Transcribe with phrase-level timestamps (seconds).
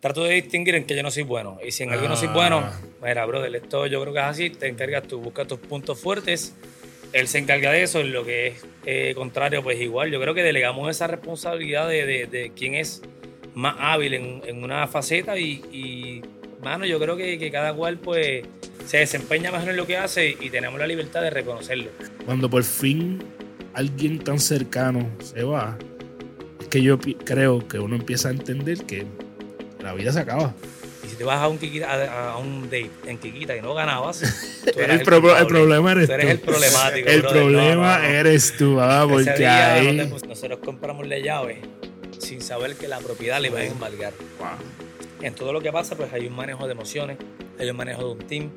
[0.00, 1.58] trato de distinguir en que yo no soy bueno.
[1.64, 2.68] Y si en algo no soy bueno,
[3.02, 6.54] mira, brother, esto yo creo que es así, te encargas tú, buscas tus puntos fuertes,
[7.12, 10.34] él se encarga de eso, en lo que es eh, contrario, pues igual, yo creo
[10.34, 13.02] que delegamos esa responsabilidad de, de, de quién es
[13.54, 16.22] más hábil en, en una faceta y, y,
[16.62, 18.44] mano, yo creo que, que cada cual, pues,
[18.86, 21.90] se desempeña mejor en lo que hace y tenemos la libertad de reconocerlo.
[22.24, 23.22] Cuando por fin
[23.74, 25.78] alguien tan cercano se va,
[26.60, 29.06] es que yo creo que uno empieza a entender que
[29.82, 30.54] la vida se acaba.
[31.04, 33.74] Y si te vas a un, Kikita- a, a un date en Kikita y no
[33.74, 34.20] ganabas,
[34.72, 36.30] tú eras El, pro- el problema eres Tú eres tú.
[36.32, 37.08] el problemático.
[37.08, 37.42] El brother.
[37.42, 38.08] Problema no, no.
[38.08, 39.96] eres tú, ah, porque día ahí.
[39.96, 41.60] no te pus- nosotros compramos la llave
[42.18, 44.12] sin saber que la propiedad le iba a embargar.
[44.38, 44.48] Wow.
[45.22, 47.16] En todo lo que pasa, pues hay un manejo de emociones,
[47.58, 48.50] hay un manejo de un team.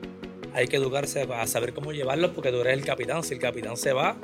[0.54, 3.24] Hay que educarse a saber cómo llevarlos porque tú eres el capitán.
[3.24, 4.16] Si el capitán se va,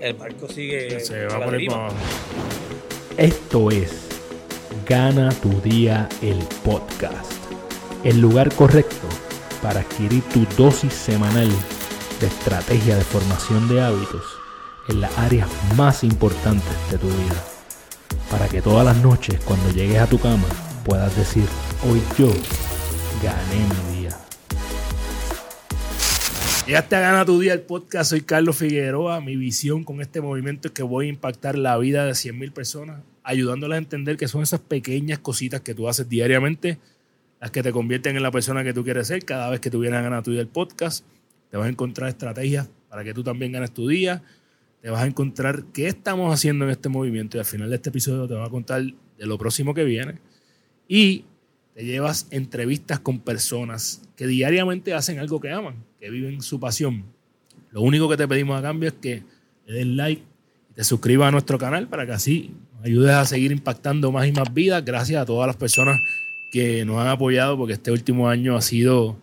[0.00, 1.94] el barco sigue Se a va la por abajo.
[3.16, 4.09] Esto es
[4.90, 7.32] Gana tu Día el Podcast.
[8.02, 9.06] El lugar correcto
[9.62, 11.48] para adquirir tu dosis semanal
[12.20, 14.24] de estrategia de formación de hábitos
[14.88, 17.40] en las áreas más importantes de tu vida.
[18.32, 20.48] Para que todas las noches cuando llegues a tu cama
[20.84, 21.44] puedas decir,
[21.88, 22.26] hoy yo
[23.22, 24.18] gané mi día.
[26.66, 28.10] Llegaste a Gana tu Día el podcast.
[28.10, 29.20] Soy Carlos Figueroa.
[29.20, 33.02] Mi visión con este movimiento es que voy a impactar la vida de 100.000 personas,
[33.30, 36.78] ayudándolas a entender que son esas pequeñas cositas que tú haces diariamente
[37.40, 39.24] las que te convierten en la persona que tú quieres ser.
[39.24, 41.06] Cada vez que tú vienes a Gana tu Día el podcast,
[41.50, 44.22] te vas a encontrar estrategias para que tú también ganes tu día.
[44.82, 47.88] Te vas a encontrar qué estamos haciendo en este movimiento y al final de este
[47.88, 50.18] episodio te voy a contar de lo próximo que viene.
[50.86, 51.24] Y
[51.74, 57.04] te llevas entrevistas con personas que diariamente hacen algo que aman, que viven su pasión.
[57.70, 59.22] Lo único que te pedimos a cambio es que
[59.66, 60.22] le des like
[60.70, 64.32] y te suscribas a nuestro canal para que así ayudes a seguir impactando más y
[64.32, 64.84] más vidas.
[64.84, 66.00] Gracias a todas las personas
[66.50, 69.18] que nos han apoyado porque este último año ha sido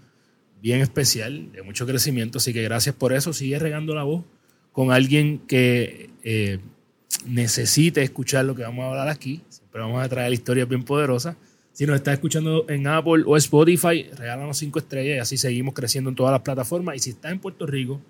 [0.62, 2.38] bien especial, de mucho crecimiento.
[2.38, 3.34] Así que gracias por eso.
[3.34, 4.24] Sigue regando la voz
[4.72, 6.60] con alguien que eh,
[7.26, 9.42] necesite escuchar lo que vamos a hablar aquí.
[9.50, 11.36] Siempre vamos a traer historias bien poderosas.
[11.74, 16.10] Si nos estás escuchando en Apple o Spotify, regálanos cinco estrellas y así seguimos creciendo
[16.10, 16.96] en todas las plataformas.
[16.96, 18.02] Y si estás en Puerto Rico,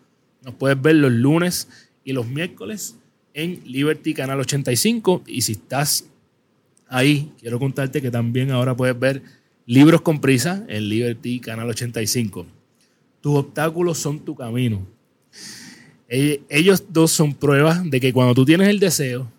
[0.43, 1.67] nos puedes ver los lunes
[2.05, 2.95] y los miércoles
[3.37, 5.23] en Liberty Canal 85.
[5.27, 6.05] Y si estás
[6.89, 9.21] ahí, quiero contarte que también ahora puedes ver
[9.67, 12.47] Libros con Prisa en Liberty Canal 85.
[13.21, 14.85] Tus obstáculos son tu camino.
[16.09, 19.31] Eh, Ellos dos son pruebas de que cuando tú tienes el deseo,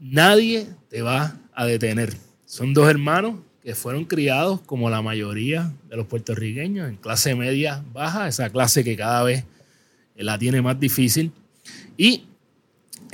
[0.00, 2.16] nadie te va a detener.
[2.46, 7.84] Son dos hermanos que fueron criados como la mayoría de los puertorriqueños en clase media
[7.92, 9.44] baja, esa clase que cada vez
[10.16, 11.30] la tiene más difícil.
[11.98, 12.24] Y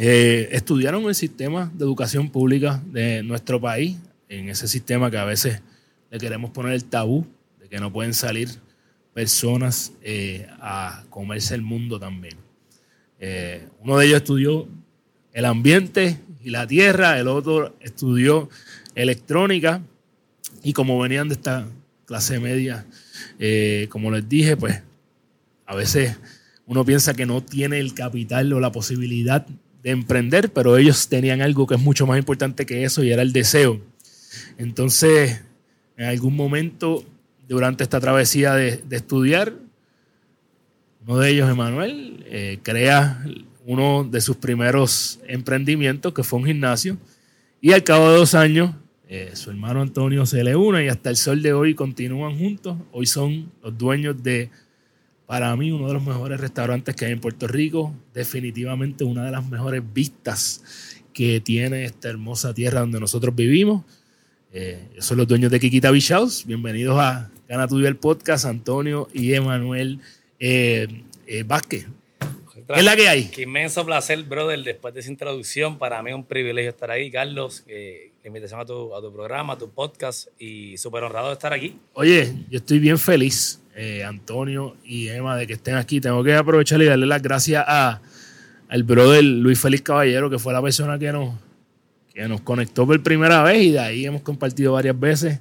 [0.02, 3.98] eh, estudiaron el sistema de educación pública de nuestro país,
[4.30, 5.60] en ese sistema que a veces
[6.10, 7.26] le queremos poner el tabú
[7.58, 8.48] de que no pueden salir
[9.12, 12.38] personas eh, a comerse el mundo también.
[13.18, 14.68] Eh, uno de ellos estudió
[15.34, 18.48] el ambiente y la tierra, el otro estudió
[18.94, 19.82] electrónica
[20.62, 21.68] y como venían de esta
[22.06, 22.86] clase media,
[23.90, 24.82] como les dije, pues
[25.66, 26.16] a veces
[26.64, 29.46] uno piensa que no tiene el capital o la posibilidad
[29.82, 33.22] de emprender, pero ellos tenían algo que es mucho más importante que eso y era
[33.22, 33.80] el deseo.
[34.58, 35.42] Entonces,
[35.96, 37.04] en algún momento
[37.48, 39.52] durante esta travesía de, estudiar,
[41.04, 43.24] uno de ellos, Emanuel, eh, crea
[43.66, 46.96] uno de sus primeros emprendimientos, que fue un gimnasio,
[47.60, 48.74] y al cabo de dos años,
[49.08, 52.76] eh, su hermano Antonio se le une y hasta el sol de hoy continúan juntos.
[52.92, 54.50] Hoy son los dueños de,
[55.30, 59.30] para mí, uno de los mejores restaurantes que hay en Puerto Rico, definitivamente una de
[59.30, 60.60] las mejores vistas
[61.14, 63.84] que tiene esta hermosa tierra donde nosotros vivimos.
[64.52, 66.44] Eh, son los dueños de Kikita Beach House.
[66.44, 70.00] Bienvenidos a Gana tu Día el podcast, Antonio y Emanuel
[70.40, 70.88] eh,
[71.28, 71.86] eh, Vázquez.
[72.66, 73.26] ¿Qué es la que hay?
[73.26, 75.78] Qué inmenso placer, brother, después de esa introducción.
[75.78, 77.62] Para mí es un privilegio estar ahí, Carlos.
[77.68, 81.34] eh, la invitación a tu, a tu programa, a tu podcast y súper honrado de
[81.34, 81.78] estar aquí.
[81.94, 86.00] Oye, yo estoy bien feliz, eh, Antonio y Emma, de que estén aquí.
[86.00, 88.00] Tengo que aprovechar y darle las gracias a,
[88.68, 91.34] al brother Luis Félix Caballero, que fue la persona que nos,
[92.12, 95.40] que nos conectó por primera vez y de ahí hemos compartido varias veces.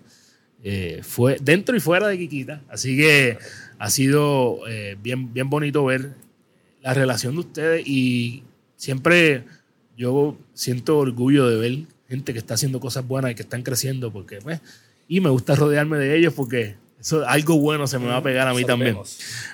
[0.64, 2.62] Eh, fue dentro y fuera de Kikita.
[2.70, 3.38] Así que
[3.78, 6.12] ha sido eh, bien, bien bonito ver
[6.82, 8.44] la relación de ustedes y
[8.76, 9.44] siempre
[9.98, 14.12] yo siento orgullo de ver gente que está haciendo cosas buenas y que están creciendo
[14.12, 14.62] porque pues,
[15.08, 18.48] y me gusta rodearme de ellos porque eso algo bueno se me va a pegar
[18.48, 18.98] a mí Eso también.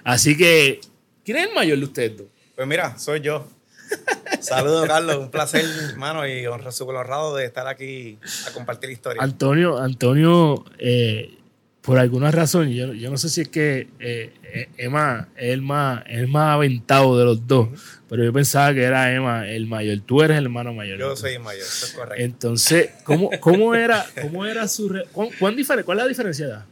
[0.03, 0.81] Así que
[1.23, 2.27] ¿quién es el mayor de ustedes dos?
[2.55, 3.47] Pues mira, soy yo.
[4.39, 5.17] Saludos, Carlos.
[5.17, 9.21] Un placer, hermano, y honrado de estar aquí a compartir historia.
[9.21, 11.37] Antonio, Antonio, eh,
[11.81, 15.61] por alguna razón, yo, yo, no sé si es que eh, eh, Emma es el
[15.61, 17.69] más, es más aventado de los dos,
[18.09, 19.99] pero yo pensaba que era Emma el mayor.
[20.05, 20.97] Tú eres el hermano mayor.
[20.97, 22.23] Yo soy el mayor, eso es correcto.
[22.23, 24.89] Entonces, ¿cómo, cómo era, cómo era su...
[25.11, 26.65] ¿cuán, ¿Cuál es la diferencia de edad?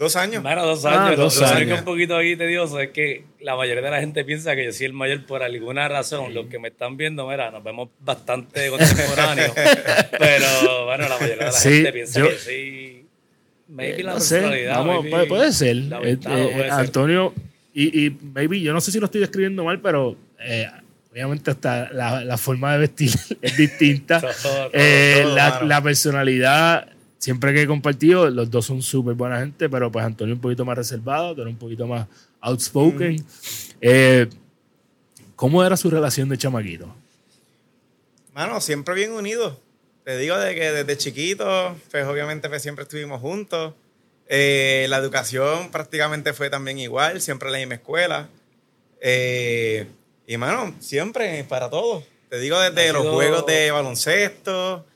[0.00, 0.42] Dos años.
[0.42, 1.18] Bueno, dos Ah, años.
[1.18, 1.66] dos lo, lo años.
[1.68, 4.72] que un poquito ahí tedioso es que la mayoría de la gente piensa que yo
[4.72, 6.32] soy el mayor por alguna razón.
[6.32, 9.52] Los que me están viendo, mira, nos vemos bastante contemporáneos.
[10.18, 13.06] pero bueno, la mayoría de la Sí, gente piensa yo- que soy.
[13.68, 14.76] Maybe Eh, la no sé, personalidad.
[14.78, 15.76] vamos, maybe puede, puede ser.
[15.76, 16.70] la Eh, eh, puede ser.
[16.72, 17.34] Antonio,
[17.74, 20.66] y, y maybe, yo no sé si lo estoy describiendo mal, pero eh,
[21.12, 23.10] obviamente hasta la, la forma de vestir
[23.42, 24.20] es distinta.
[24.22, 25.66] Todo, todo, Eh, todo, la, mano.
[25.66, 26.88] la personalidad,
[27.20, 30.64] siempre que he compartido, los dos son súper buena gente, pero pues Antonio un poquito
[30.64, 32.08] más reservado, tú eres un poquito más
[32.40, 33.24] outspoken.
[33.80, 34.26] Eh,
[35.36, 36.92] ¿Cómo era su relación de chamaquito?
[38.34, 39.56] Mano, siempre bien unidos.
[40.04, 43.74] Te digo de que desde chiquito, pues obviamente pues, siempre estuvimos juntos.
[44.26, 48.28] Eh, la educación prácticamente fue también igual, siempre en la misma escuela.
[49.00, 49.86] Eh,
[50.26, 52.02] y mano, siempre para todo.
[52.30, 54.86] Te digo desde los juegos de baloncesto,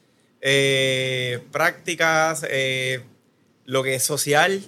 [0.47, 3.01] eh, prácticas, eh,
[3.65, 4.63] lo que es social,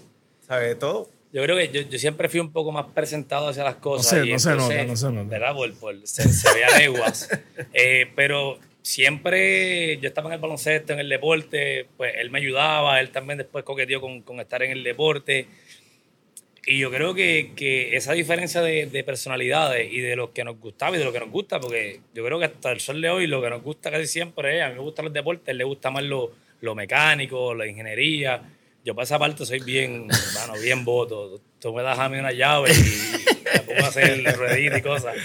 [0.49, 0.79] ¿sabes?
[0.79, 1.09] Todo.
[1.33, 4.13] Yo creo que yo, yo siempre fui un poco más presentado hacia las cosas.
[4.15, 5.29] No se- y no se entonces, nota, no se nota.
[5.29, 5.55] ¿verdad?
[5.55, 7.29] Por, por- se, se ve a leguas.
[7.75, 12.99] Eh, pero siempre yo estaba en el baloncesto, en el deporte, pues él me ayudaba,
[13.01, 15.47] él también después coqueteó con, con estar en el deporte.
[16.67, 20.59] Y yo creo que, que esa diferencia de, de personalidades y de lo que nos
[20.59, 23.09] gustaba y de lo que nos gusta, porque yo creo que hasta el sol de
[23.09, 25.63] hoy lo que nos gusta casi siempre es, a mí me gustan los deportes, le
[25.63, 28.43] gusta más lo, lo mecánico, la ingeniería.
[28.85, 31.41] Yo para esa parte soy bien, bueno, bien voto.
[31.61, 35.17] Tú me das a mí una llave y me pongo a hacer rueditas y cosas.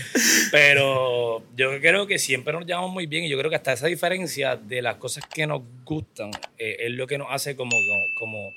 [0.51, 3.87] Pero yo creo que siempre nos llevamos muy bien y yo creo que hasta esa
[3.87, 8.05] diferencia de las cosas que nos gustan eh, es lo que nos hace como, como,
[8.19, 8.53] como,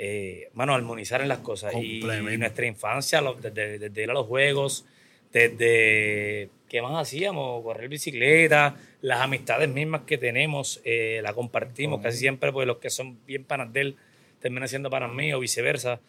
[0.00, 1.74] eh, mano, armonizar en las cosas.
[1.74, 2.00] Y,
[2.38, 4.84] nuestra infancia, desde, desde ir a los juegos,
[5.32, 12.18] desde qué más hacíamos, correr bicicleta, las amistades mismas que tenemos, eh, la compartimos casi
[12.18, 13.96] siempre, porque los que son bien panas de él
[14.40, 16.00] terminan siendo panas míos, o viceversa.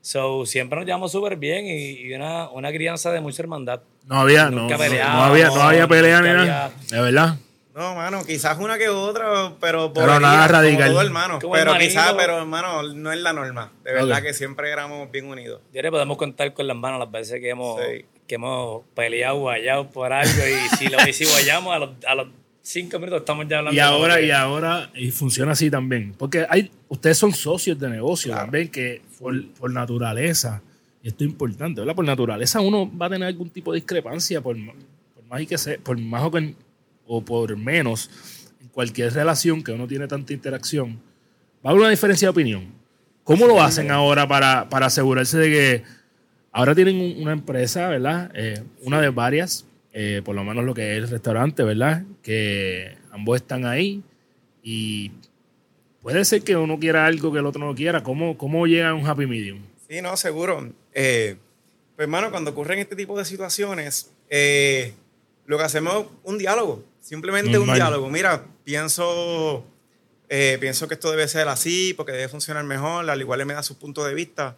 [0.00, 3.82] So, siempre nos llevamos súper bien y, y una, una crianza de mucha hermandad.
[4.06, 4.82] No había, no, Nunca no,
[5.22, 6.64] había, no había pelea ni nunca nada.
[6.66, 7.36] había- De verdad.
[7.74, 10.90] No, mano, quizás una que otra, pero Pero nada radical.
[10.90, 11.38] todo, hermano.
[11.40, 13.72] Como pero quizás, pero hermano, no es la norma.
[13.82, 15.60] De verdad que siempre éramos bien unidos.
[15.72, 18.04] Yo creo que podemos contar con las manos las veces que hemos, Sí.
[18.26, 22.14] que hemos peleado, guayado por algo y si, lo, y si guayamos a los, a
[22.14, 22.26] los
[22.60, 23.74] cinco minutos estamos ya hablando.
[23.76, 26.14] Y ahora, de- y ahora, y funciona así también.
[26.18, 28.44] Porque hay, ustedes son socios de negocio Claro.
[28.46, 30.60] también, que por, por naturaleza,
[31.02, 31.94] y esto es importante, ¿verdad?
[31.94, 35.56] Por naturaleza uno va a tener algún tipo de discrepancia, por, por más y que
[35.56, 36.54] sea, por más o, que-
[37.06, 38.10] o por menos,
[38.60, 41.00] en cualquier relación que uno tiene tanta interacción,
[41.64, 42.72] va a haber una diferencia de opinión.
[43.24, 45.82] ¿Cómo lo hacen ahora para, para asegurarse de que
[46.50, 48.30] ahora tienen un- una empresa, ¿verdad?
[48.34, 52.02] Eh, una de varias, eh, por lo menos lo que es el restaurante, ¿verdad?
[52.22, 54.02] Que ambos están ahí
[54.62, 55.12] y
[56.00, 58.02] puede ser que uno quiera algo que el otro no quiera.
[58.02, 59.60] ¿Cómo, cómo llega a un happy medium?
[59.88, 60.72] Sí, no, seguro.
[60.94, 61.36] Eh,
[61.94, 64.10] pues, hermano, cuando ocurren este tipo de situaciones,
[65.46, 66.84] lo que hacemos es un diálogo.
[67.02, 67.68] Simplemente Normal.
[67.68, 68.08] un diálogo.
[68.10, 69.64] Mira, pienso,
[70.28, 73.10] eh, pienso que esto debe ser así porque debe funcionar mejor.
[73.10, 74.56] Al igual él me da su punto de vista.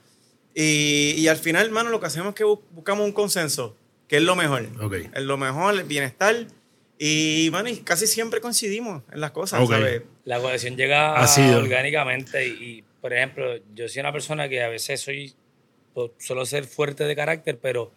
[0.54, 4.18] Y, y al final, hermano, lo que hacemos es que bu- buscamos un consenso, que
[4.18, 4.68] es lo mejor.
[4.80, 4.94] Ok.
[5.14, 6.46] Es lo mejor, el bienestar.
[6.98, 9.60] Y, bueno, y casi siempre coincidimos en las cosas.
[10.24, 11.20] La cohesión llega
[11.56, 15.34] orgánicamente y, y, por ejemplo, yo soy una persona que a veces soy,
[16.18, 17.90] suelo ser fuerte de carácter, pero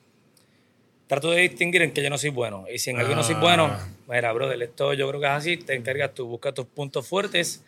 [1.08, 2.66] trato de distinguir en que yo no soy bueno.
[2.74, 3.40] Y si en algo no soy Ah.
[3.40, 7.08] bueno, mira, brother, esto yo creo que es así, te encargas tú, busca tus puntos
[7.08, 7.64] fuertes,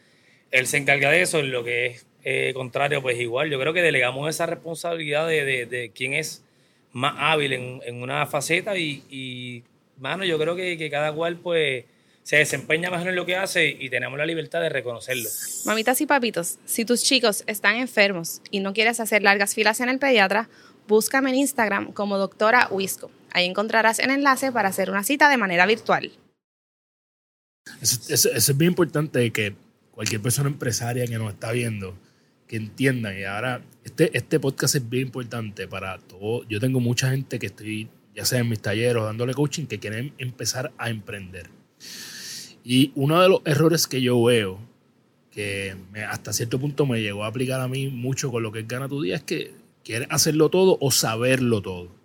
[0.52, 3.74] él se encarga de eso, en lo que es eh, contrario, pues igual, yo creo
[3.74, 6.44] que delegamos esa responsabilidad de, de, de quién es
[6.92, 9.64] más hábil en, en una faceta y, y,
[9.98, 11.86] mano, yo creo que, que cada cual, pues,
[12.24, 15.30] se desempeña mejor en lo que hace y tenemos la libertad de reconocerlo.
[15.66, 19.90] Mamitas y papitos, si tus chicos están enfermos y no quieres hacer largas filas en
[19.90, 20.50] el pediatra,
[20.88, 23.10] búscame en Instagram como doctora Wisco.
[23.32, 26.12] Ahí encontrarás el enlace para hacer una cita de manera virtual.
[27.82, 29.56] Eso, es bien importante que
[29.92, 31.96] cualquier persona empresaria que nos está viendo,
[32.48, 33.18] que entiendan.
[33.18, 36.44] Y ahora, este, este podcast es bien importante para todo.
[36.48, 39.80] Yo tengo mucha gente que estoy, ya sea en mis talleres o dándole coaching, que
[39.80, 41.50] quieren empezar a emprender.
[42.64, 44.60] Y uno de los errores que yo veo,
[45.32, 45.76] que
[46.10, 48.90] hasta cierto punto me llegó a aplicar a mí mucho con lo que es Gana
[48.90, 51.99] tu Día, es que quieres hacerlo todo o saberlo todo.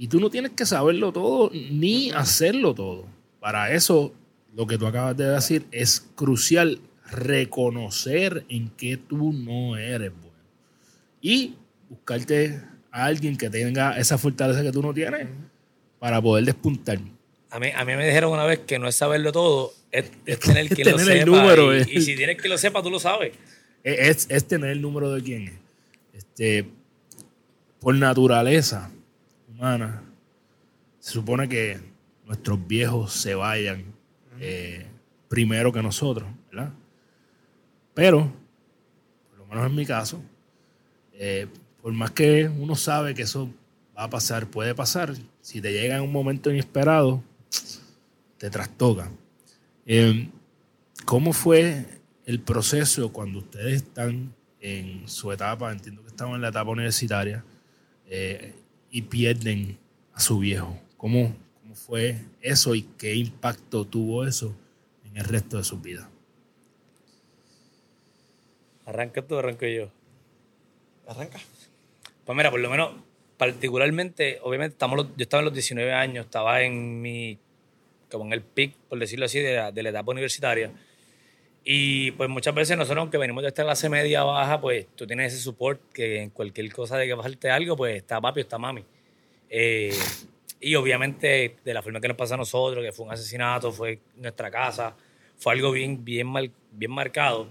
[0.00, 3.04] Y tú no tienes que saberlo todo ni hacerlo todo.
[3.38, 4.14] para eso,
[4.56, 6.80] lo que tú acabas de decir, es crucial
[7.10, 10.38] reconocer en qué tú no eres bueno.
[11.20, 11.54] Y
[11.90, 15.28] buscarte a alguien que tenga esa fortaleza que tú no tienes
[15.98, 16.98] para poder despuntar.
[17.50, 20.70] A mí, a mí me dijeron una vez que no es saberlo todo, es, tener
[20.70, 21.86] quien lo el número, y, eh.
[21.92, 23.34] y si tienes que lo sepa, tú lo sabes.
[23.84, 25.54] Es, es tener el número de quién es.
[26.14, 26.70] Este,
[27.80, 28.90] por naturaleza
[30.98, 31.78] se supone que
[32.26, 33.84] nuestros viejos se vayan
[34.38, 34.86] eh,
[35.28, 36.72] primero que nosotros, ¿verdad?
[37.92, 38.32] Pero,
[39.28, 40.22] por lo menos en mi caso,
[41.12, 41.46] eh,
[41.82, 43.50] por más que uno sabe que eso
[43.96, 47.22] va a pasar, puede pasar, si te llega en un momento inesperado,
[48.38, 49.10] te trastoca.
[49.84, 50.30] Eh,
[51.04, 51.86] ¿Cómo fue
[52.24, 57.44] el proceso cuando ustedes están en su etapa, entiendo que estamos en la etapa universitaria,
[58.06, 58.54] eh,
[58.90, 59.78] y pierden
[60.14, 60.78] a su viejo?
[60.96, 64.54] ¿Cómo, ¿Cómo fue eso y qué impacto tuvo eso
[65.04, 66.06] en el resto de sus vidas?
[68.86, 69.88] Arranca tú, arranco yo.
[71.06, 71.38] Arranca.
[72.24, 72.92] Pues mira, por lo menos,
[73.36, 77.38] particularmente, obviamente, estamos los- yo estaba en los 19 años, estaba en mi,
[78.10, 80.72] como en el pic, por decirlo así, de la, de la etapa universitaria.
[81.64, 85.34] Y pues muchas veces nosotros, aunque venimos de esta clase media baja, pues tú tienes
[85.34, 88.58] ese support que en cualquier cosa de que pasarte algo, pues está papi o está
[88.58, 88.84] mami.
[89.48, 89.94] Eh,
[90.60, 93.98] y obviamente, de la forma que nos pasa a nosotros, que fue un asesinato, fue
[94.16, 94.94] nuestra casa,
[95.36, 97.48] fue algo bien, bien, mal, bien marcado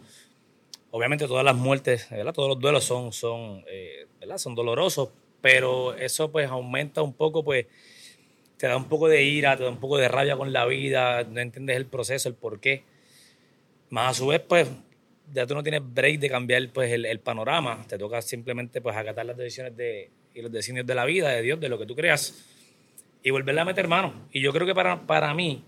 [0.91, 2.33] obviamente todas las muertes, ¿verdad?
[2.33, 4.37] todos los duelos son, son, eh, ¿verdad?
[4.37, 5.09] son dolorosos,
[5.41, 7.67] pero eso pues aumenta un poco, pues
[8.57, 11.23] te da un poco de ira, te da un poco de rabia con la vida,
[11.23, 12.83] no entiendes el proceso, el por qué.
[13.89, 14.67] Más a su vez, pues
[15.33, 18.95] ya tú no tienes break de cambiar pues el, el panorama, te toca simplemente pues
[18.95, 21.85] acatar las decisiones de, y los designios de la vida, de Dios, de lo que
[21.85, 22.45] tú creas,
[23.23, 24.13] y volverle a meter mano.
[24.31, 25.63] Y yo creo que para, para mí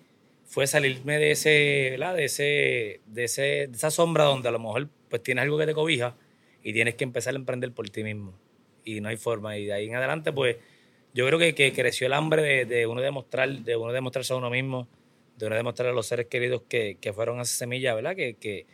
[0.45, 1.49] fue salirme de ese.
[1.97, 5.73] De ese, de ese, esa sombra donde a lo mejor pues tienes algo que te
[5.73, 6.15] cobija
[6.63, 8.33] y tienes que empezar a emprender por ti mismo.
[8.83, 9.57] Y no hay forma.
[9.57, 10.57] Y de ahí en adelante, pues,
[11.13, 14.37] yo creo que, que creció el hambre de, de uno demostrar, de uno demostrarse a
[14.37, 14.87] uno mismo,
[15.41, 18.15] de uno demostrar a los seres queridos que, que fueron esa semilla, ¿verdad?
[18.15, 18.65] Que, que,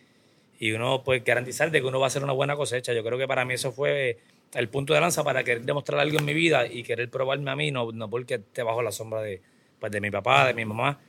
[0.59, 2.93] y uno pues garantizar de que uno va a hacer una buena cosecha.
[2.93, 4.17] Yo creo que para mí eso fue
[4.53, 7.55] el punto de lanza para querer demostrar algo en mi vida y querer probarme a
[7.55, 9.41] mí, no, no porque esté bajo la sombra de,
[9.79, 11.00] pues, de mi papá, de mi mamá.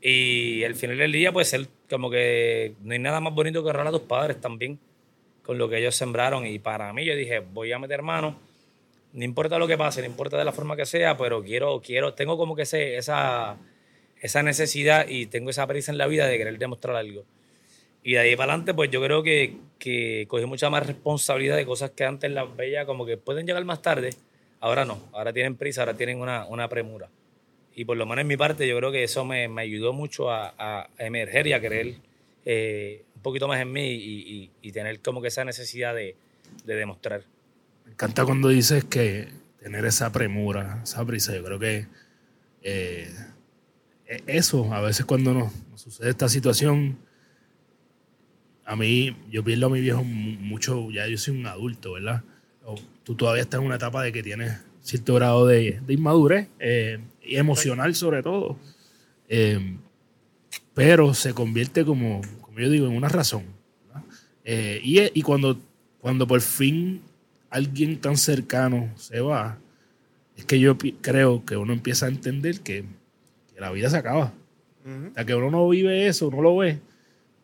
[0.00, 3.70] Y al final del día, pues, él, como que no hay nada más bonito que
[3.70, 4.78] honrar a tus padres también
[5.42, 6.46] con lo que ellos sembraron.
[6.46, 8.38] Y para mí, yo dije, voy a meter mano,
[9.12, 12.14] no importa lo que pase, no importa de la forma que sea, pero quiero, quiero,
[12.14, 13.56] tengo como que ese, esa,
[14.24, 17.24] esa necesidad y tengo esa prisa en la vida de querer demostrar algo.
[18.02, 21.66] Y de ahí para adelante, pues yo creo que, que cogí mucha más responsabilidad de
[21.66, 24.10] cosas que antes las veía como que pueden llegar más tarde.
[24.60, 27.10] Ahora no, ahora tienen prisa, ahora tienen una, una premura.
[27.74, 30.30] Y por lo menos en mi parte, yo creo que eso me, me ayudó mucho
[30.30, 31.94] a, a emerger y a creer
[32.46, 36.16] eh, un poquito más en mí y, y- tener como que esa necesidad de,
[36.64, 37.22] de demostrar.
[37.84, 39.28] Me encanta cuando dices que
[39.62, 41.34] tener esa premura, esa prisa.
[41.34, 41.86] Yo creo que
[42.62, 43.08] eh,
[44.06, 46.98] eso, a veces cuando nos, sucede esta situación,
[48.64, 52.22] a mí, yo pierdo a mi viejo mu- mucho, ya yo soy un adulto, ¿verdad?
[53.02, 57.36] Tú todavía estás en una etapa de que tienes cierto grado de, inmadurez eh, y
[57.36, 58.56] emocional sobre todo.
[59.28, 59.76] Eh,
[60.74, 63.44] pero se convierte como, como yo digo, en una razón.
[64.44, 65.58] Eh, y, y cuando,
[66.00, 67.02] cuando por fin
[67.50, 69.58] alguien tan cercano se va,
[70.36, 72.84] es que yo creo que uno empieza a entender que,
[73.54, 74.32] que la vida se acaba.
[74.84, 75.06] Ujú.
[75.08, 76.78] Hasta que uno no vive eso, no lo ve,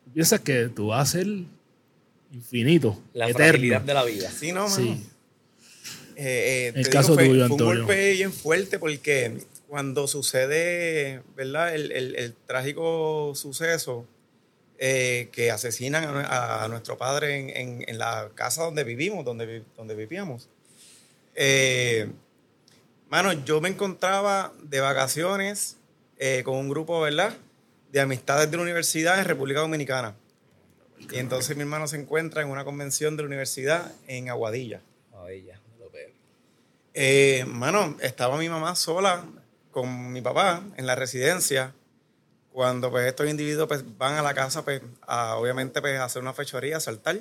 [0.05, 1.27] tú piensas que tú vas a ser
[2.33, 3.47] infinito, La eterno.
[3.49, 4.31] fragilidad de la vida.
[4.31, 4.75] Sí, no, mano.
[4.77, 5.07] Sí.
[6.17, 9.39] Eh, eh, El te caso fue, tuyo, fue un golpe bien fuerte porque
[9.69, 11.75] cuando sucede, ¿verdad?
[11.75, 14.07] El, el- el trágico suceso
[14.79, 19.63] eh, que asesinan a, a nuestro padre en, en- en la casa donde vivimos, donde,
[19.77, 20.49] donde vivíamos.
[21.35, 22.09] Eh,
[23.09, 25.77] mano, yo me encontraba de vacaciones
[26.23, 27.35] eh, con un grupo, ¿verdad?
[27.91, 30.15] De amistades de la universidad en República Dominicana.
[31.11, 34.83] Y entonces mi hermano se encuentra en una convención de la universidad en Aguadilla.
[35.47, 36.11] Ya, no lo veo.
[36.93, 39.25] Eh, mano, estaba mi mamá sola
[39.71, 41.73] con mi papá en la residencia.
[42.53, 46.21] Cuando pues estos individuos pues, van a la casa, pues, a, obviamente pues, a hacer
[46.21, 47.19] una fechoría, a saltar.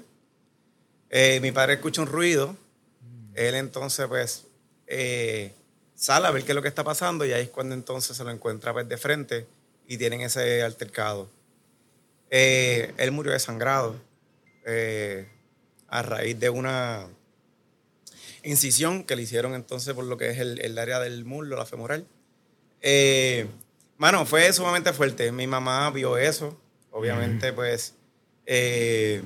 [1.10, 2.58] Eh, mi padre escucha un ruido.
[3.34, 4.48] Él entonces pues
[4.88, 5.54] eh,
[6.00, 8.24] sale a ver qué es lo que está pasando y ahí es cuando entonces se
[8.24, 9.46] lo encuentra pues, de frente
[9.86, 11.30] y tienen ese altercado.
[12.30, 14.00] Eh, él murió desangrado
[14.66, 15.28] eh,
[15.90, 17.08] a raíz de una
[18.44, 21.66] incisión que le hicieron entonces por lo que es el, el área del muslo, la
[21.66, 22.08] femoral.
[22.82, 23.48] Eh,
[23.98, 25.30] Mano, fue sumamente fuerte.
[25.34, 26.58] Mi mamá vio eso.
[26.92, 27.96] Obviamente, pues.
[28.46, 29.22] eh,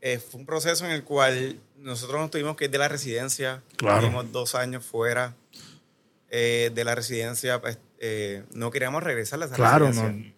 [0.00, 3.62] eh, fue un proceso en el cual nosotros nos tuvimos que ir de la residencia.
[3.76, 4.00] Claro.
[4.02, 5.34] Tuvimos dos años fuera
[6.30, 7.60] eh, de la residencia.
[7.60, 10.02] Pues, eh, no queríamos regresar a esa Claro, no.
[10.02, 10.32] residencia.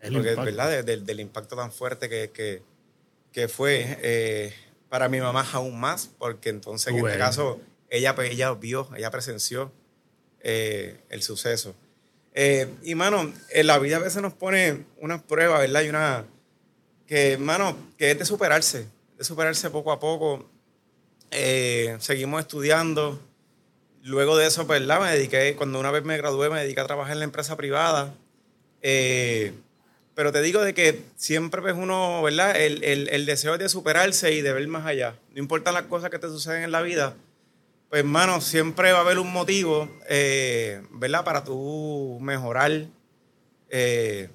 [0.00, 0.44] el Porque, impacto.
[0.44, 0.70] ¿verdad?
[0.70, 2.62] De- del- del impacto tan fuerte que, que,
[3.32, 4.54] que fue eh,
[4.88, 7.08] para mi mamá aún más, porque entonces en Bueno.
[7.08, 9.72] este caso ella, pues, ella vio, ella presenció
[10.40, 11.74] eh, el suceso.
[12.34, 15.82] Eh, y, mano, en la vida a veces nos pone unas pruebas, ¿verdad?
[15.82, 16.24] Y una.
[17.06, 18.86] Que, mano, que es de superarse,
[19.16, 20.48] de superarse poco a poco.
[21.30, 23.20] Eh, seguimos estudiando.
[24.02, 25.00] Luego de eso, pues, ¿verdad?
[25.00, 28.14] Me dediqué, cuando una vez me gradué, me dediqué a trabajar en la empresa privada.
[28.82, 29.52] Eh,
[30.14, 32.56] pero te digo de que siempre pues uno, ¿verdad?
[32.56, 35.16] El, el- el deseo es de superarse y de ver más allá.
[35.32, 37.14] No importa las cosas que te suceden en la vida,
[37.90, 41.24] pues hermano, siempre va a haber un motivo, eh, ¿verdad?
[41.24, 42.86] Para tú mejorar.
[43.70, 44.30] Eh,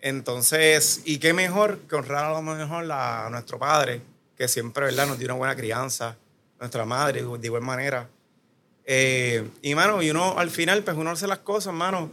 [0.00, 4.00] entonces, y qué mejor que honrar a lo mejor a nuestro padre,
[4.36, 5.06] que siempre, ¿verdad?
[5.06, 6.16] Nos dio una buena crianza,
[6.60, 8.08] nuestra madre, de igual manera.
[8.84, 12.10] Eh, y, mano, y uno al final, pues uno hace las cosas, mano,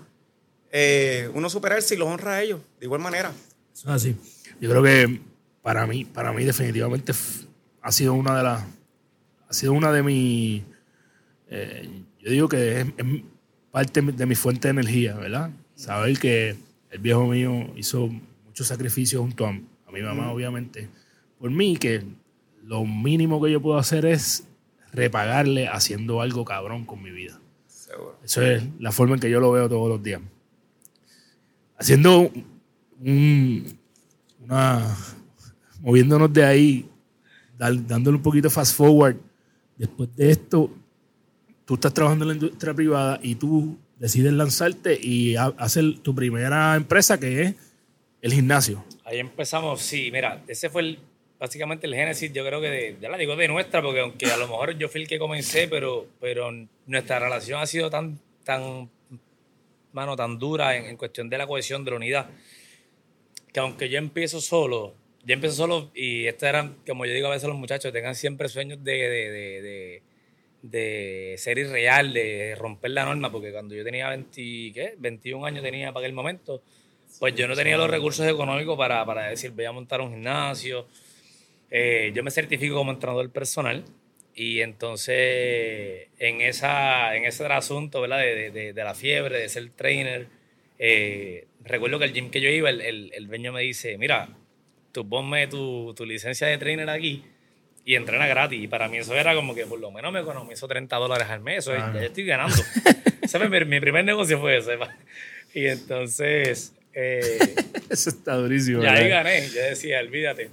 [0.72, 3.32] eh, uno superarse y los honra a ellos, de igual manera.
[3.74, 4.16] Eso es así.
[4.60, 5.22] Yo creo que
[5.62, 7.13] para mí, para mí definitivamente
[7.82, 8.63] ha sido una de las,
[9.50, 10.63] ha sido una de mis,
[11.50, 11.89] eh,
[12.20, 13.06] yo digo que es, es
[13.72, 15.51] parte de mi fuente de energía, ¿verdad?
[15.75, 16.56] Saber que
[16.89, 18.10] el viejo mío hizo
[18.46, 20.89] muchos sacrificios junto a, a mi mamá, obviamente,
[21.38, 22.04] por mí, que
[22.67, 24.43] lo mínimo que yo puedo hacer es
[24.91, 27.39] repagarle haciendo algo cabrón con mi vida.
[27.67, 28.19] Seguro.
[28.24, 30.21] Eso es la forma en que yo lo veo todos los días.
[31.77, 32.31] Haciendo
[33.00, 33.77] un,
[34.43, 34.95] una.
[35.81, 36.89] moviéndonos de ahí,
[37.57, 39.15] dal- dándole un poquito fast forward.
[39.77, 40.71] Después de esto,
[41.65, 46.13] tú estás trabajando en la industria privada y tú decides lanzarte y ha- hacer tu
[46.15, 47.55] primera empresa que es
[48.21, 48.83] el gimnasio.
[49.05, 51.00] Ahí empezamos, sí, mira, ese fue el,
[51.39, 54.38] básicamente el génesis, yo creo que de, ya la digo de nuestra, porque aunque a
[54.38, 56.51] lo mejor yo fui el que comencé, pero, pero
[56.86, 58.89] nuestra relación ha sido tan, tan,
[59.91, 62.30] mano, tan dura en, en cuestión de la cohesión, de la unidad,
[63.54, 67.32] que aunque yo empiezo solo, yo empiezo solo y esto eran, como yo digo a
[67.32, 70.04] veces a los muchachos, tengan siempre sueños de, de, de,
[70.62, 74.32] de ser irreal, de romper la norma, porque cuando yo tenía 20,
[74.73, 74.95] ¿qué?
[74.97, 76.62] 21 años tenía para aquel momento,
[77.19, 80.88] pues yo no tenía los recursos económicos para, para decir, voy a montar un gimnasio.
[81.71, 83.84] Eh, yo me certifico como entrenador personal
[84.34, 88.19] y entonces en, esa, en ese asunto ¿verdad?
[88.19, 90.27] De, de- de- de la fiebre, de ser trainer,
[90.80, 94.30] eh, recuerdo que el gym que yo iba, el, el, el dueño me dice, mira,
[94.91, 97.23] tú ponme tu, tu licencia de trainer aquí
[97.84, 98.62] y entrena gratis.
[98.63, 101.41] Y para mí eso era como que por lo menos me economizo 30 dólares al
[101.41, 101.60] mes.
[101.60, 101.93] Eso es- Ah.
[101.95, 102.56] ya estoy ganando.
[103.49, 104.77] Mi, mi primer negocio fue ese.
[105.53, 106.73] Y entonces...
[106.93, 107.38] eh,
[107.89, 108.82] Eso está durísimo.
[108.82, 110.49] ya ahí gané, yo decía, olvídate.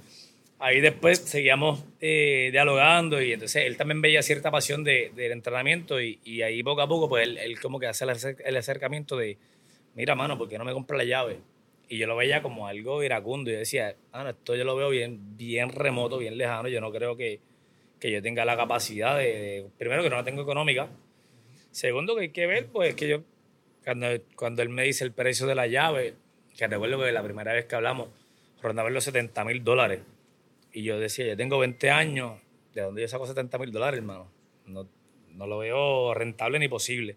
[0.57, 5.99] Ahí después seguíamos eh, dialogando y entonces él también veía cierta pasión de- del entrenamiento
[6.01, 9.17] y, ahí poco a poco pues él, él como que hace el, acer- el acercamiento
[9.17, 9.37] de,
[9.95, 11.39] mira mano, ¿por qué no me compra la llave?
[11.89, 15.37] Y yo lo veía como algo iracundo y decía, mano, esto yo lo veo bien,
[15.37, 17.39] bien remoto, bien lejano, yo no creo que,
[17.99, 20.87] que yo tenga la capacidad de, primero que no la tengo económica,
[21.71, 23.23] segundo que hay que ver pues que yo,
[23.83, 26.13] cuando, cuando él me dice el precio de la llave,
[26.57, 28.07] que recuerdo que la primera vez que hablamos,
[28.61, 29.99] rondaba los 70 mil dólares.
[30.75, 32.33] Y yo decía, yo tengo 20 años,
[32.73, 34.29] ¿de dónde yo saco 70 mil dólares, hermano?
[34.65, 34.85] No,
[35.29, 37.15] no lo veo rentable ni posible.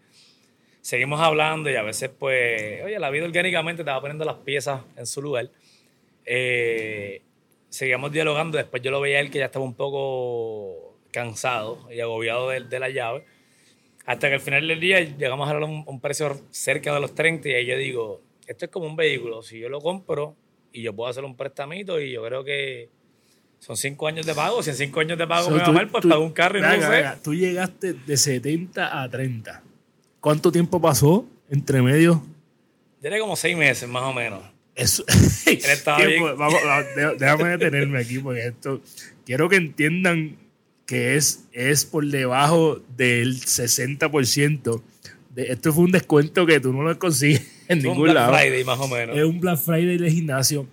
[0.81, 4.83] Seguimos hablando y a veces, pues, oye, la vida orgánicamente te va poniendo las piezas
[4.97, 5.51] en su lugar.
[6.25, 7.21] Eh,
[7.69, 11.99] seguíamos dialogando, después yo lo veía a él que ya estaba un poco cansado y
[11.99, 13.25] agobiado de, de la llave.
[14.07, 17.49] Hasta que al final del día llegamos a un, un precio cerca de los 30
[17.49, 20.37] y ahí yo digo, esto es como un vehículo, si yo lo compro
[20.73, 22.97] y yo puedo hacer un prestamito y yo creo que
[23.59, 25.73] son cinco años de pago, si en cinco años de pago So, me va tú-
[25.73, 27.05] mal, pues tú- pago un carro y no sé.
[27.23, 29.63] tú llegaste de 70 a 30.
[30.21, 32.25] ¿Cuánto tiempo pasó entre medio?
[33.01, 34.43] Tiene como seis meses más o menos.
[34.75, 35.05] Eso,
[35.47, 36.39] estaba Tiempo, bien.
[36.39, 38.81] vamos, vamos, dé- déjame detenerme aquí porque esto
[39.27, 40.37] quiero que entiendan
[40.87, 44.83] que es, es por debajo del 60%.
[45.35, 48.35] De, esto fue un descuento que tú no lo consigues en un ningún Black lado.
[48.37, 49.17] Friday más o menos.
[49.17, 50.67] Es un Black Friday de gimnasio.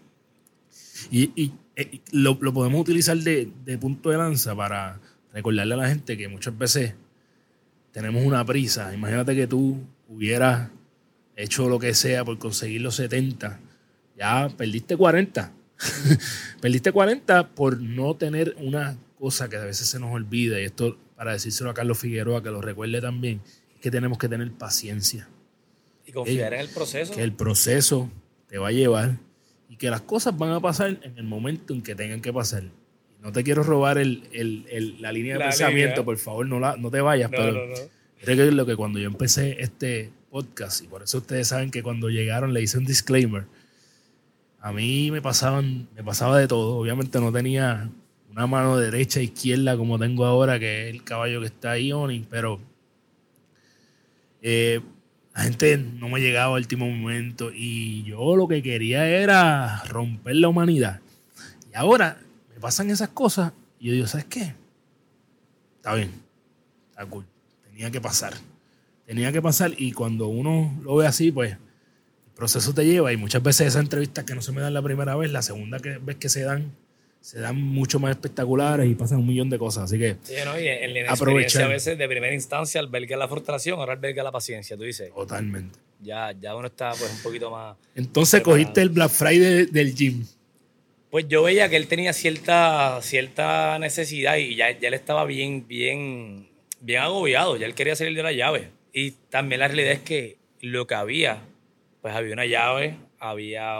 [1.11, 4.99] Y, y- y lo, lo podemos utilizar de, de punto de lanza para
[5.33, 6.93] recordarle a la gente que muchas veces
[7.91, 8.93] tenemos una prisa.
[8.93, 10.69] Imagínate que tú hubieras
[11.35, 13.59] hecho lo que sea por conseguir los 70.
[14.17, 15.51] Ya perdiste 40.
[16.61, 20.59] perdiste 40 por no tener una cosa que a veces se nos olvida.
[20.59, 23.41] Y esto, para decírselo a Carlos Figueroa, que lo recuerde también,
[23.75, 25.27] es que tenemos que tener paciencia.
[26.05, 27.13] Y confiar en el proceso.
[27.13, 28.09] Que el proceso
[28.47, 29.17] te va a llevar
[29.69, 32.63] y que las cosas van a pasar en el momento en que tengan que pasar.
[33.21, 36.05] No te quiero robar el, el- el- la línea de La pensamiento, línea.
[36.05, 37.75] por favor, no, la, no te vayas, No, pero no, no.
[38.21, 41.81] creo que lo que cuando yo empecé este podcast, y por eso ustedes saben que
[41.81, 43.45] cuando llegaron le hice un disclaimer,
[44.59, 46.77] a mí me pasaban, me pasaba de todo.
[46.77, 47.89] Obviamente no tenía
[48.31, 51.91] una mano derecha e izquierda como tengo ahora, que es el caballo que está ahí,
[51.91, 52.59] Oni, pero
[54.41, 54.81] eh,
[55.35, 60.37] la gente no me llegaba al último momento y yo lo que quería era romper
[60.37, 61.01] la humanidad.
[61.71, 62.17] Y ahora
[62.53, 64.55] me pasan esas cosas y yo digo, ¿sabes qué?
[65.75, 66.09] Está bien,
[66.89, 67.25] está cool.
[67.65, 68.33] Tenía que pasar.
[69.05, 73.17] Tenía que pasar y cuando uno lo ve así, pues el proceso te lleva y
[73.17, 76.15] muchas veces esas entrevistas que no se me dan la primera vez, la segunda vez
[76.15, 76.71] que se dan,
[77.25, 79.85] se dan mucho más espectaculares y pasan un millón de cosas.
[79.85, 80.59] Así que Sí, ¿no?
[80.59, 81.63] Y en la Aprovechar.
[81.63, 84.77] a veces de primera instancia alberga la frustración, ahora alberga la paciencia.
[84.77, 85.79] Tú dices, totalmente.
[85.99, 87.77] ya, ya uno está pues un poquito más...
[87.95, 88.61] Entonces Preparado.
[88.63, 90.23] cogiste el Black Friday del gym.
[91.09, 95.67] Pues yo veía que él tenía cierta, cierta necesidad y ya, ya él estaba bien,
[95.67, 96.47] bien,
[96.79, 98.69] bien agobiado, ya él quería salir de la llave.
[98.93, 101.39] Y también la realidad es que lo que había,
[102.03, 103.77] pues había una llave, había,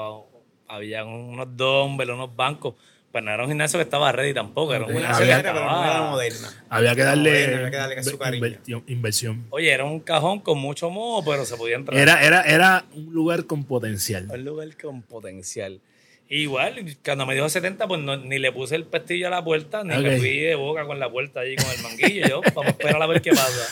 [0.67, 2.73] había unos dumbbells, unos bancos,
[3.15, 5.37] pues no era un gimnasio que estaba ready tampoco, era un Una gimnasio que había-
[5.43, 6.65] chévere, pero no era estaba- moderna.
[6.67, 8.83] Había que darle, moderna, había que darle su cariño.
[8.87, 9.45] inversión-.
[9.51, 11.97] Oye, era un cajón con mucho moho, pero se podía entrar.
[11.97, 14.27] Era, era, era un lugar con potencial.
[14.29, 15.79] Un lugar con potencial.
[16.27, 19.85] Igual, cuando me dijo 70, pues no- ni le puse el pestillo a la puerta,
[19.85, 20.17] ni me Ok.
[20.19, 22.27] fui de boca con la puerta allí con el manguillo.
[22.27, 23.65] Yo, vamos a esperar a ver qué pasa.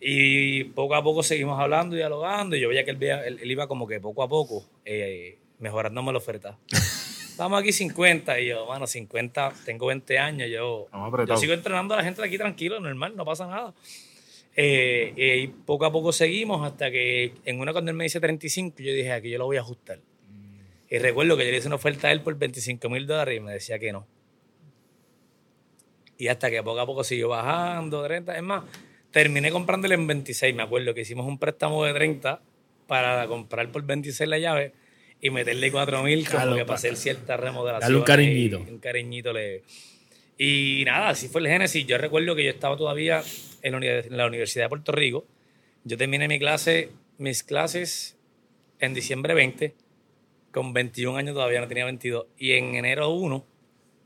[0.00, 2.54] Y poco a poco seguimos hablando y dialogando.
[2.54, 6.12] Y yo veía que él, él- él iba como que poco a poco eh, mejorándome
[6.12, 6.56] la oferta.
[7.40, 8.38] Estamos aquí 50.
[8.38, 10.50] Y yo, mano, 50, tengo 20 años.
[10.50, 10.88] Yo,
[11.26, 13.72] yo sigo entrenando a la gente de aquí tranquilo, normal, no pasa nada.
[14.54, 18.20] Eh, eh, y poco a poco seguimos hasta que en una cuando él me dice
[18.20, 20.00] 35, yo dije, aquí yo lo voy a ajustar.
[20.90, 23.40] Y recuerdo que yo le hice una oferta a él por 25 mil dólares y
[23.40, 24.06] me decía que no.
[26.18, 28.36] Y hasta que poco a poco siguió bajando, 30.
[28.36, 28.64] Es más,
[29.12, 30.54] terminé comprándole en 26.
[30.54, 32.42] Me acuerdo que hicimos un préstamo de 30
[32.86, 34.74] para comprar por 26 la llave
[35.20, 37.80] y meterle 4 mil como Claro, que pa- para hacer cierta remodelación.
[37.80, 38.58] darle un cariñito.
[38.60, 39.62] Un cariñito leve.
[40.38, 41.86] Y nada, así fue el génesis.
[41.86, 43.22] Yo recuerdo que yo estaba todavía
[43.62, 45.26] en la, uni- en la Universidad de Puerto Rico.
[45.84, 48.16] Yo terminé mi clase, mis clases
[48.78, 49.74] en diciembre 20.
[50.50, 52.26] Con 21 años todavía no tenía 22.
[52.38, 53.44] Y en enero 1,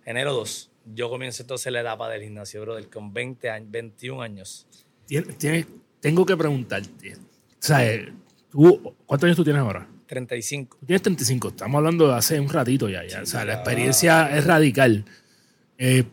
[0.05, 4.67] enero 2, yo comienzo entonces la etapa del gimnasio, brother, con 20 años, 21 años.
[5.07, 5.67] Tien- tienes-
[6.01, 7.15] tengo que preguntarte.
[8.51, 9.89] Tú, ¿cuántos años tú tienes ahora?
[10.15, 10.77] 35.
[10.81, 11.49] Tú tienes 35.
[11.49, 13.05] Estamos hablando de hace un ratito ya.
[13.07, 13.23] ya.
[13.23, 15.05] o sea, la experiencia es radical.
[15.77, 16.05] Eh,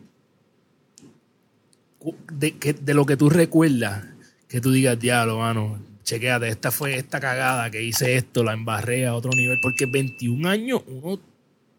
[2.32, 4.04] de, que- de lo que tú recuerdas,
[4.48, 9.06] que tú digas, diablo, mano, chequéate, esta fue esta cagada que hice esto, la embarré
[9.06, 9.58] a otro nivel.
[9.62, 11.18] Porque 21 años, uno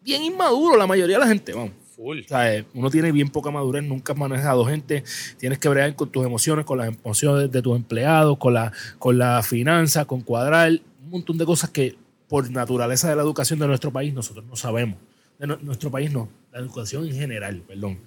[0.02, 1.72] bien inmaduro, la mayoría de la gente, vamos.
[1.96, 2.22] Full.
[2.22, 5.04] O sea, eh, uno tiene bien poca madurez, nunca has manejado gente,
[5.38, 9.18] tienes que bregar con tus emociones, con las emociones de tus empleados, con la, con
[9.20, 10.72] la finanza, con cuadrar,
[11.04, 11.96] un montón de cosas que
[12.34, 14.98] por naturaleza de la educación de nuestro país nosotros no sabemos.
[15.38, 18.00] De nu- nuestro país no, la educación en general, perdón.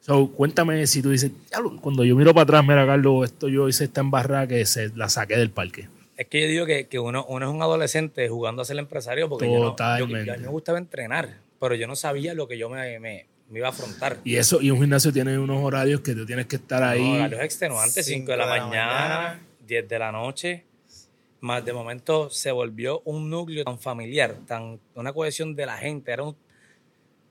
[0.00, 3.68] So, cuéntame si tú dices, "Diablo, cuando yo miro para atrás, mira, Carlos, esto yo
[3.68, 5.88] hice esta embarrada que se la saqué del parque.
[6.16, 9.28] Es que yo digo que, que uno, uno es un adolescente jugando a ser empresario
[9.28, 10.26] porque yo no- yo, Totalmente.
[10.26, 13.26] yo- a mí me gustaba entrenar, pero yo no sabía lo que yo me, me-
[13.50, 14.18] me iba a afrontar.
[14.22, 17.02] Y eso, y un gimnasio tiene unos horarios que tú tienes que estar ahí.
[17.02, 19.40] No, horarios extenuantes, 5 de la, mañana, mañana.
[19.66, 20.64] 10 de la noche.
[21.44, 26.10] Más de momento se volvió un núcleo tan familiar, tan una cohesión de la gente.
[26.10, 26.34] Era un,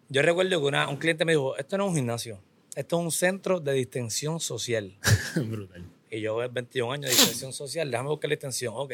[0.07, 2.39] yo recuerdo que una- un cliente me dijo, esto no es un gimnasio,
[2.75, 4.93] esto es un centro de distensión social.
[5.35, 5.83] Brutal.
[6.11, 8.91] Y yo, 21 años de distensión social, déjame buscar la extensión, ok.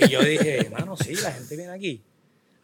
[0.00, 2.02] Y yo dije, hermano, sí, la gente viene aquí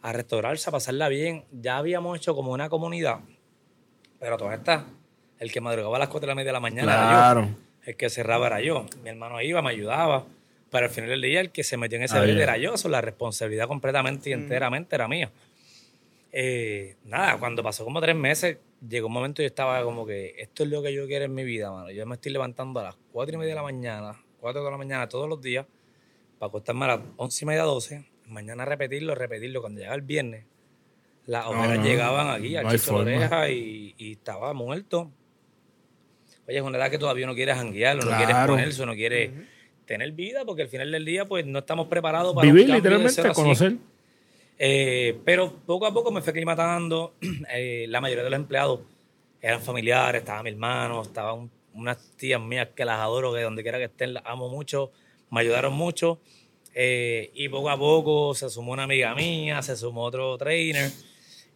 [0.03, 1.45] a restaurarse, a pasarla bien.
[1.51, 3.21] Ya habíamos hecho como una comunidad,
[4.19, 4.85] pero toda esta,
[5.39, 7.09] el que madrugaba a las 4 de la media de la mañana era yo.
[7.09, 7.49] Claro.
[7.87, 8.85] El que cerraba era yo.
[9.01, 10.27] Mi hermano iba, me ayudaba.
[10.71, 12.43] Pero al final del día, el que se metió en ese Ah, verde bien.
[12.43, 12.73] era yo.
[12.89, 15.29] La responsabilidad completamente y enteramente era mía.
[16.31, 18.57] Eh, nada, cuando pasó como tres meses,
[18.87, 21.33] llegó un momento y yo estaba como que esto es lo que yo quiero en
[21.33, 21.91] mi vida, mano.
[21.91, 24.77] Yo me estoy levantando a las cuatro y media de la mañana, cuatro de la
[24.77, 25.65] mañana todos los días,
[26.39, 28.05] para acostarme a las once y media, doce.
[28.27, 29.59] Mañana repetirlo, repetirlo.
[29.59, 30.45] Cuando llegaba el viernes,
[31.25, 35.11] las ojeras no, llegaban aquí, al no hay chicho oreja y, y estaba muerto.
[36.47, 38.39] Oye, es una edad que todavía uno quiere janguear, uno quiere Claro.
[38.53, 39.31] exponerse, uno quiere
[39.91, 43.21] tener vida, porque al final del día, pues no estamos preparados para un Vivir literalmente,
[43.21, 43.75] a conocer.
[44.57, 47.13] Eh, pero poco a poco me fui aclimatando.
[47.53, 48.79] Eh, la mayoría de los empleados
[49.41, 53.77] eran familiares, estaba mi hermano, estaban unas tías mías que las adoro, que donde quiera
[53.77, 54.91] que estén las amo mucho,
[55.29, 56.19] me ayudaron mucho.
[56.73, 60.91] Eh, y poco a poco se sumó una amiga mía, se sumó otro trainer.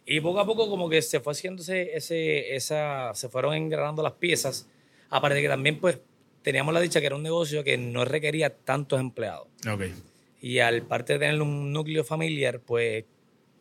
[0.04, 4.12] Y poco a poco como que se fue haciéndose ese, esa, se fueron engranando las
[4.12, 4.68] piezas.
[5.08, 5.98] Aparte de que también pues
[6.46, 9.48] teníamos la dicha que era un negocio que no requería tantos empleados.
[9.68, 9.82] Ok.
[10.40, 13.04] Y al parte de tener un núcleo familiar, pues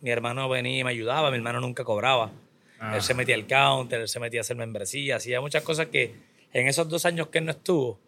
[0.02, 2.32] mi hermano venía y me ayudaba, mi hermano nunca cobraba.
[2.80, 2.96] Ah.
[2.96, 6.14] Él se metía al counter, él se metía a hacer membresía, hacía muchas cosas que
[6.54, 8.00] en esos dos años que él no estuvo,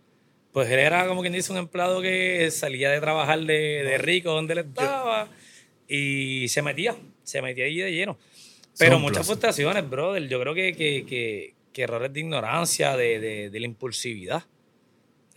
[0.51, 4.31] pues él era como quien dice un empleado que salía de trabajar de, de rico
[4.31, 5.27] donde él estaba
[5.87, 8.17] y se metía, se metía ahí de lleno.
[8.77, 9.27] Pero Son muchas plazas.
[9.27, 10.27] frustraciones, brother.
[10.27, 14.43] Yo creo que, que, que- que errores de ignorancia, de, de- de la impulsividad.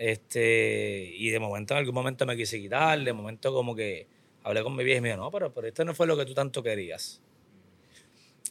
[0.01, 4.07] Este, y de momento, en algún momento me quise quitar, de momento como que
[4.43, 6.25] hablé con mi vieja y me dijo, no, pero, pero esto no fue lo que
[6.25, 7.21] tú tanto querías.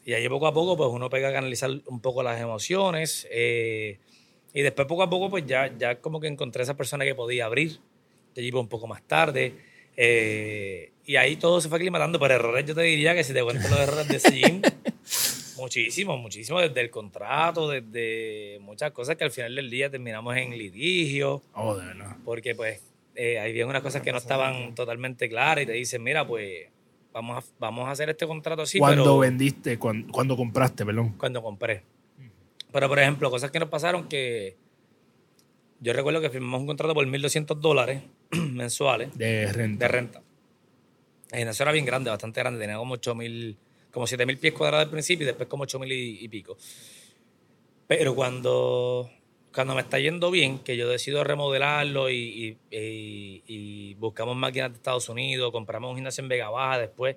[0.06, 3.28] Y ahí poco a poco, pues uno pega a canalizar un poco las emociones.
[3.32, 3.98] eh,
[4.54, 7.16] y después poco a poco, pues ya, ya como que encontré a esa persona que
[7.16, 7.80] podía abrir.
[8.36, 9.56] Yo iba un poco más tarde.
[9.98, 12.20] eh, y ahí todo se fue aclimatando.
[12.20, 14.62] Pero errores, yo te diría que si te cuento los errores de ese gym,
[15.60, 16.60] muchísimo, muchísimo.
[16.60, 21.76] Desde el contrato, desde muchas cosas que al final del día terminamos en litigio Oh,
[21.76, 22.18] de verdad.
[22.26, 22.82] porque pues
[23.16, 26.68] eh, había unas cosas que no estaban totalmente claras y te dicen, mira, pues
[27.12, 31.16] vamos a, vamos a hacer este contrato así, cuando pero vendiste, cuando, cuando compraste, perdón.
[31.18, 31.84] cuando compré.
[32.72, 34.56] Pero, por ejemplo, cosas que nos pasaron que
[35.82, 39.86] yo recuerdo que firmamos un contrato por 1.200 dólares mensuales De renta.
[39.86, 40.22] de renta.
[41.32, 43.56] Era bien grande, bastante grande, tenía como 8.000,
[43.92, 46.58] como 7.000 pies cuadrados al principio y después como 8.000 y, y pico.
[47.88, 49.10] Pero cuando,
[49.54, 54.72] cuando me está yendo bien, que yo decido remodelarlo y, y- y- y buscamos máquinas
[54.72, 57.16] de Estados Unidos, compramos un gimnasio en Vega Baja después,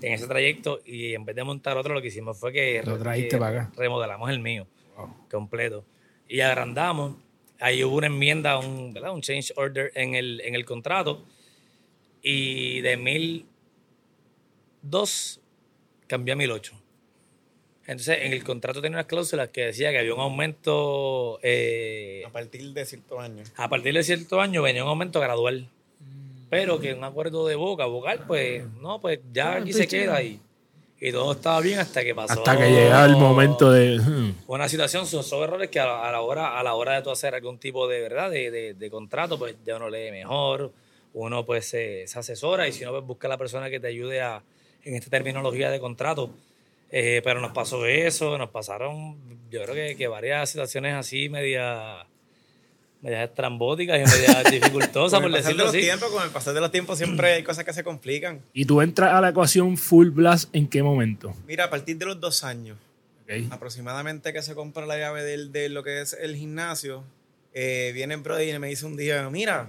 [0.00, 2.98] en ese trayecto, y en vez de montar otro, lo que hicimos fue que, Lo
[2.98, 3.72] trajiste que para acá.
[3.76, 5.28] remodelamos el mío Wow.
[5.30, 5.84] completo.
[6.28, 7.16] Y agrandamos.
[7.60, 9.12] Ahí hubo una enmienda, un, ¿verdad?
[9.12, 11.24] un change order en el, en el contrato.
[12.22, 15.40] Y de 1002
[16.06, 16.72] cambió a 1008.
[17.86, 21.38] Entonces, en el contrato tenía unas cláusulas que decía que había un aumento.
[21.42, 23.52] eh, A partir de ciertos años.
[23.56, 25.68] a partir de cierto año venía un aumento gradual.
[26.48, 30.40] Pero que un acuerdo de boca, vocal, pues no, pues ya aquí se queda y,
[31.00, 32.32] y todo estaba bien hasta que pasó.
[32.40, 33.98] Hasta que llegaba el momento de.
[33.98, 36.94] hmm, Una situación, son, son errores que a la, a la hora, a la hora
[36.94, 40.10] de tú hacer algún tipo de verdad, de, de- de contrato, pues ya uno lee
[40.12, 40.70] mejor,
[41.12, 43.88] uno pues se, se asesora y si no, pues busca a la persona que te
[43.88, 44.42] ayude a,
[44.84, 46.30] en esta terminología de contrato.
[46.90, 49.16] Eh, pero nos pasó eso, nos pasaron,
[49.50, 52.06] yo creo que, que varias situaciones así, media
[53.00, 55.80] medias estrambóticas y medias dificultosas, por el pasar de decirlo los así.
[55.82, 58.40] tiempos, con el pasar de los tiempos siempre hay cosas que se complican.
[58.52, 61.34] Y tú entras a la ecuación full blast en qué momento?
[61.46, 62.78] Mira, a partir de los dos años,
[63.24, 63.50] Ok.
[63.50, 67.02] aproximadamente que se compra la llave del- de, lo que es el gimnasio,
[67.52, 69.68] eh, viene Brody y me dice un día, mira,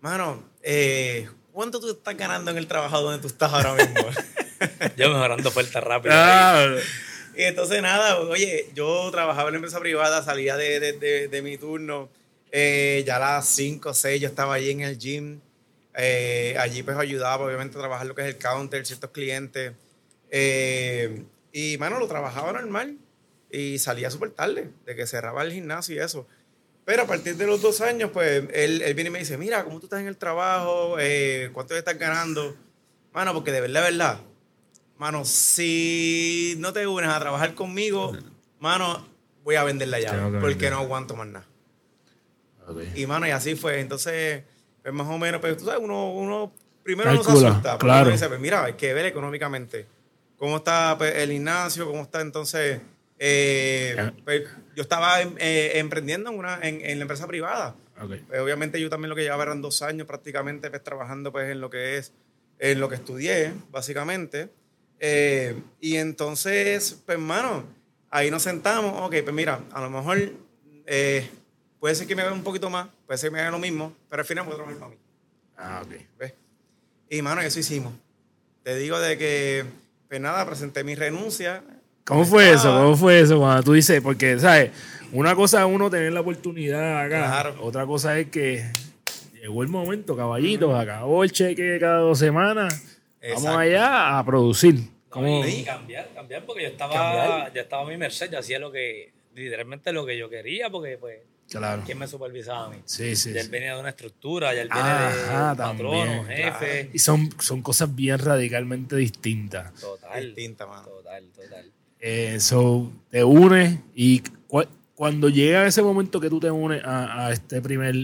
[0.00, 4.00] mano, eh, ¿cuánto tú estás ganando en el trabajo donde tú estás ahora mismo?
[4.96, 6.14] Yo mejorando fuerte rápido.
[6.16, 6.74] Ah,
[7.36, 11.42] y entonces nada, oye, yo trabajaba en la empresa privada, salía de, de- de- de
[11.42, 12.08] mi turno,
[12.52, 15.40] eh, ya a las 5 o 6 yo estaba allí en el gym,
[15.96, 19.72] eh, allí pues ayudaba obviamente a trabajar lo que es el counter, ciertos clientes,
[20.30, 21.22] eh,
[21.52, 22.96] y mano, lo trabajaba normal
[23.50, 26.26] y salía súper tarde, de que cerraba el gimnasio y eso.
[26.84, 29.64] Pero a partir de los dos años, pues él, él viene y me dice, mira,
[29.64, 30.96] ¿cómo tú estás en el trabajo?
[31.00, 32.54] Eh, ¿Cuánto estás ganando?
[33.12, 34.18] Mano, porque de verdad, de verdad,
[34.98, 38.12] mano, si no te unes a trabajar conmigo,
[38.60, 39.06] mano,
[39.42, 40.72] voy a vender la llave, Tengo que porque vender.
[40.72, 41.46] no aguanto más nada.
[42.94, 43.80] Y mano, y así fue.
[43.80, 44.42] Entonces,
[44.82, 46.52] pues más o menos, pues tú sabes, uno, uno
[46.82, 47.76] primero no se asusta.
[47.78, 48.02] claro.
[48.04, 49.86] uno dice, pues mira, hay que ver económicamente
[50.38, 52.80] cómo está pues, el gimnasio, cómo está entonces.
[53.18, 57.74] eh, pues, yo estaba em- eh, emprendiendo en, una, en, en la empresa privada.
[58.06, 61.60] Pues, obviamente yo también lo que llevaba eran dos años prácticamente pues, trabajando pues, en
[61.60, 62.12] lo que es,
[62.58, 64.50] en lo que estudié, básicamente.
[65.00, 67.64] Eh, y entonces, pues hermano,
[68.10, 70.32] ahí nos sentamos, ok, pues mira, a lo mejor
[70.86, 71.28] eh,
[71.80, 73.92] puede ser que me haga un poquito más, puede ser que me haga lo mismo,
[74.08, 74.96] pero al final voy a trabajar para mí.
[75.56, 75.94] Ah, ok.
[76.18, 76.34] ¿ves?
[77.10, 77.92] Y mano, eso hicimos.
[78.62, 79.64] Te digo de que,
[80.08, 81.62] pues nada, presenté mi renuncia.
[82.04, 82.74] ¿Cómo fue eso?
[82.74, 84.00] ¿Cómo fue eso cuando tú dices?
[84.00, 84.70] Porque, ¿sabes?
[85.12, 87.26] Una cosa es uno tener la oportunidad acá.
[87.26, 87.56] Claro.
[87.60, 88.64] Otra cosa es que
[89.34, 92.82] llegó el momento, caballitos, acabó el cheque cada dos semanas.
[93.32, 94.80] Vamos allá a producir.
[95.08, 95.46] ¿Cómo?
[95.46, 97.52] y cambiar, cambiar, porque yo estaba, Cambiar.
[97.54, 100.98] yo estaba a mi merced, yo hacía lo que, literalmente lo que yo quería, porque
[100.98, 101.82] pues, Claro.
[101.86, 102.78] ¿quién me supervisaba a mí?
[102.84, 103.32] Sí, sí.
[103.32, 103.52] Ya él sí.
[103.52, 106.90] venía de una estructura, ya él viene Ajá, de patrono, también, jefe.
[106.92, 109.72] Y son, son cosas bien radicalmente distintas.
[109.74, 110.24] Total.
[110.34, 110.82] Distinta, mano.
[110.88, 111.70] Total, total.
[112.00, 117.26] Eh, so, te unes y cu- cuando llega ese momento que tú te unes a,
[117.26, 117.94] a este primer,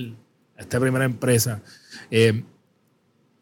[0.56, 1.60] a esta primera empresa,
[2.10, 2.42] eh,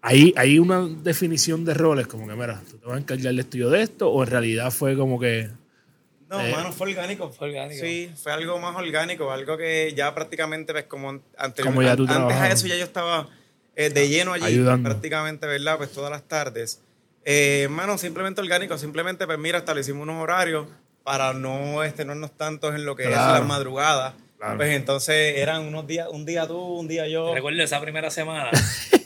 [0.01, 3.41] Hay, hay una definición de roles, como que, mira, tú te vas a encargar del
[3.41, 5.49] estudio de esto, o en realidad fue como que.
[6.31, 7.31] No, Eh, mano, fue orgánico.
[7.31, 7.81] Fue orgánico.
[7.85, 12.07] Sí, fue algo más orgánico, algo que ya prácticamente, ves, como antes, Como ya tú
[12.09, 13.29] antes a eso ya yo estaba
[13.75, 14.89] eh, de lleno allí, Ayudando.
[14.89, 15.79] prácticamente, ¿verdad?
[15.79, 16.81] Pues todas las tardes.
[17.25, 20.67] Eh, mano, simplemente orgánico, simplemente, pues mira, establecimos unos horarios
[21.03, 23.35] para no extenuarnos tantos en lo que es Claro.
[23.39, 24.15] las madrugadas.
[24.39, 24.57] Claro.
[24.57, 27.35] Pues entonces eran unos días, un día tú, un día yo.
[27.35, 28.51] Recuerdo esa primera semana.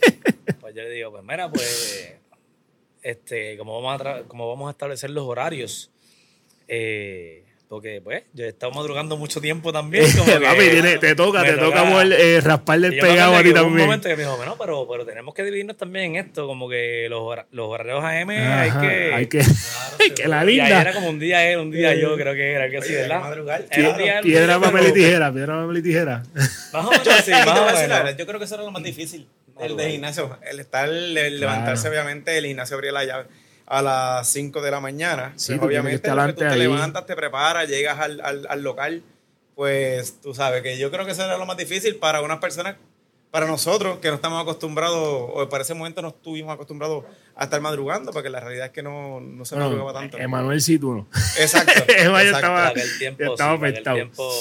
[0.73, 2.15] pues yo le digo, pues mira, pues,
[3.03, 5.91] este, como vamos a, tra- como vamos a establecer los horarios,
[6.69, 10.05] eh, porque pues yo he estado madrugando mucho tiempo también.
[10.19, 13.39] Como que, Papi, tiene- te toca, te toca, mover, eh, rasparle Y el pegado a
[13.39, 13.87] ti que hubo un también.
[13.87, 17.07] momento que me dijo, bueno, pero, pero tenemos que dividirnos también en esto, como que
[17.09, 19.15] los, los horarios AM Ajá, hay que...
[19.15, 19.39] hay que,
[20.17, 20.93] que la Y ahí era linda.
[20.93, 23.21] como un día él, un día yo, creo que era algo así, hay que ¿verdad?
[23.23, 24.05] madrugar, Era claro.
[24.19, 26.23] él, Piedra, papel y tijera, piedra, papel y tijera.
[26.75, 28.17] Más o menos sí, más o menos.
[28.19, 29.27] yo creo que eso era lo más difícil
[29.65, 30.39] el de gimnasio.
[30.43, 33.27] El estar, el levantarse, obviamente, el gimnasio abría la llave
[33.67, 35.33] a las 5 de la mañana.
[35.37, 36.59] Sí, Pues, obviamente, que tú te ahí.
[36.59, 39.03] levantas, te preparas, llegas al, al- al local,
[39.55, 42.77] pues tú sabes que yo creo que eso era lo más difícil para unas personas,
[43.31, 44.99] para nosotros que no estamos acostumbrados,
[45.33, 48.83] o para ese momento no estuvimos acostumbrados a estar madrugando, porque la realidad es que
[48.83, 50.19] no, no se madrugaba Bueno, tanto.
[50.19, 51.09] Emanuel sí, tú no.
[51.39, 51.73] Exacto.
[51.89, 52.19] Exacto.
[52.19, 54.33] estaba- aquel tiempo, sí, estaba aquel tiempo,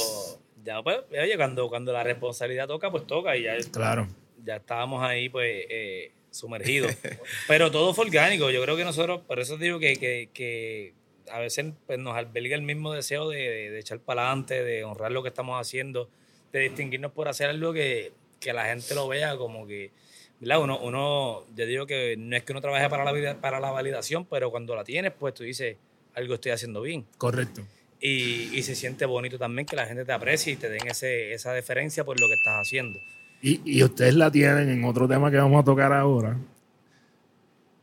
[0.66, 4.08] ya pues, oye, cuando, cuando la responsabilidad toca, pues toca y ya, Claro.
[4.46, 6.96] Ya estábamos ahí pues eh, sumergidos.
[7.48, 10.94] Pero todo fue orgánico, yo creo que nosotros, por eso digo que, que, que
[11.30, 14.84] a veces pues, nos alberga el mismo deseo de, de- de echar para adelante, de
[14.84, 16.10] honrar lo que estamos haciendo,
[16.52, 19.92] de distinguirnos por hacer algo que, que la gente lo vea como que...
[20.40, 20.60] ¿verdad?
[20.62, 23.70] Uno, uno, yo digo que no es que uno trabaje para la, vida- para la
[23.72, 25.78] validación, pero cuando la tienes, pues tú dices,
[26.16, 27.06] algo estoy haciendo bien.
[27.18, 27.62] Correcto.
[28.00, 31.34] Y, y se siente bonito también que la gente te aprecie y te den ese,
[31.34, 33.00] esa deferencia por lo que estás haciendo.
[33.42, 36.38] Y, y ustedes la tienen en otro tema que vamos a tocar ahora.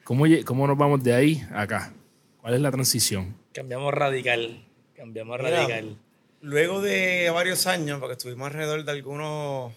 [0.10, 1.94] ¿Cómo, ¿Cómo nos vamos de ahí a acá?
[2.42, 3.36] ¿Cuál es la transición?
[3.54, 4.66] Cambiamos radical.
[4.96, 5.98] Cambiamos Mira, radical.
[6.42, 9.72] Luego de varios años, porque estuvimos alrededor de algunos,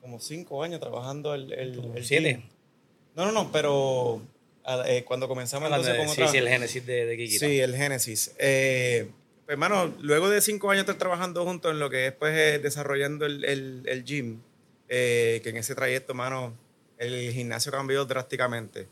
[0.00, 2.28] como cinco años trabajando el, el, el Siete.
[2.36, 2.42] gym.
[3.14, 4.22] No, no, no, pero
[4.64, 6.28] a- eh, cuando comenzamos entonces de- con sí, otra...
[6.32, 7.46] sí, el génesis de, de Kikita.
[7.46, 8.34] Sí, el Génesis.
[8.38, 9.10] Eh,
[9.44, 12.58] pues, hermano, luego de cinco años estar trabajando juntos en lo que es pues, eh,
[12.58, 14.38] desarrollando el, el- el gym,
[14.88, 16.54] eh, que en ese trayecto, hermano,
[16.96, 18.86] el gimnasio cambió drásticamente.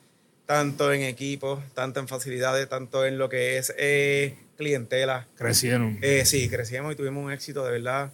[0.52, 5.26] Tanto en equipos, tanto en facilidades, tanto en lo que es eh, clientela.
[5.34, 5.98] Crecieron.
[6.02, 8.12] Eh, sí, crecimos y tuvimos un éxito de verdad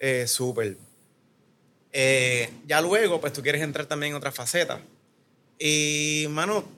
[0.00, 0.76] eh, súper.
[2.66, 4.80] Ya luego, pues tú quieres entrar también en otra faceta.
[5.56, 6.68] Y, mano,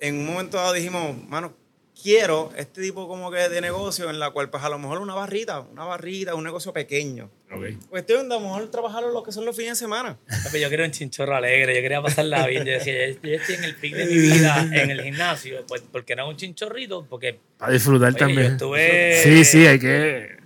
[0.00, 1.52] en un momento dado dijimos, mano,
[2.00, 5.14] quiero este tipo como que de negocio en la cual, pues a lo mejor una
[5.14, 7.30] barrita, una barrita, un negocio pequeño.
[7.52, 7.88] Ok.
[7.88, 10.18] Cuestión de a lo mejor trabajar lo que son los fines de semana.
[10.44, 12.64] Papi, Yo quería un chinchorro alegre, yo quería pasarla bien.
[12.64, 15.82] Yo decía, yo, yo estoy en el pic de mi vida en el gimnasio, pues
[15.92, 18.52] porque era un chinchorrito, porque Para disfrutar oye, yo también.
[18.52, 19.20] estuve.
[19.22, 20.36] Sí, sí, hay que.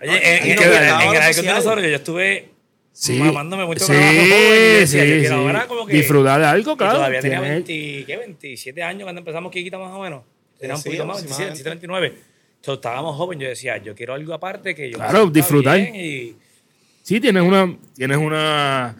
[0.00, 1.44] Oye, en, Hay en, que en- ver, en Icon social.
[1.44, 2.48] Dinosaurio yo estuve
[2.94, 3.14] Sí.
[3.14, 5.42] mamándome mucho sí, trabajo joven y decía, sí, yo quiero sí.
[5.46, 6.92] ahora como que Disfrutar de algo, Y claro.
[6.96, 8.16] todavía tenía tiene- 20, ¿qué?
[8.18, 10.22] 27 años cuando empezamos Kikita más o menos.
[10.62, 11.68] Tenía un Sí, poquito más, 27, aproximadamente.
[11.68, 12.32] 27, 29.
[12.56, 15.78] Entonces, estábamos jóvenes, yo decía, yo quiero algo aparte que yo Claro, disfrutar.
[15.78, 16.36] y
[17.02, 17.76] Sí, tienes una.
[17.94, 18.94] Tienes una.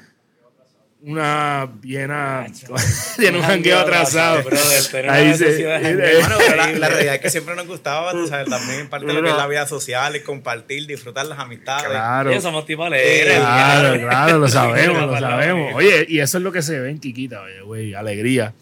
[1.05, 2.47] Una viena.
[3.19, 4.43] tienes un jangueo atrasado.
[4.45, 5.63] brother, Ahí se- de.
[6.19, 9.13] Hermano, pero la, la realidad es que siempre nos gustaba, tú sabes, también parte de
[9.15, 11.89] lo que es la vida social, el compartir, disfrutar las amistades.
[11.91, 12.31] Claro.
[12.31, 13.37] Oye, somos tipo alegres.
[13.37, 15.75] Claro, claro, lo sabemos, lo sabemos.
[15.75, 18.55] Oye, y eso es lo que se ve en Kikita, oye, güey, alegría.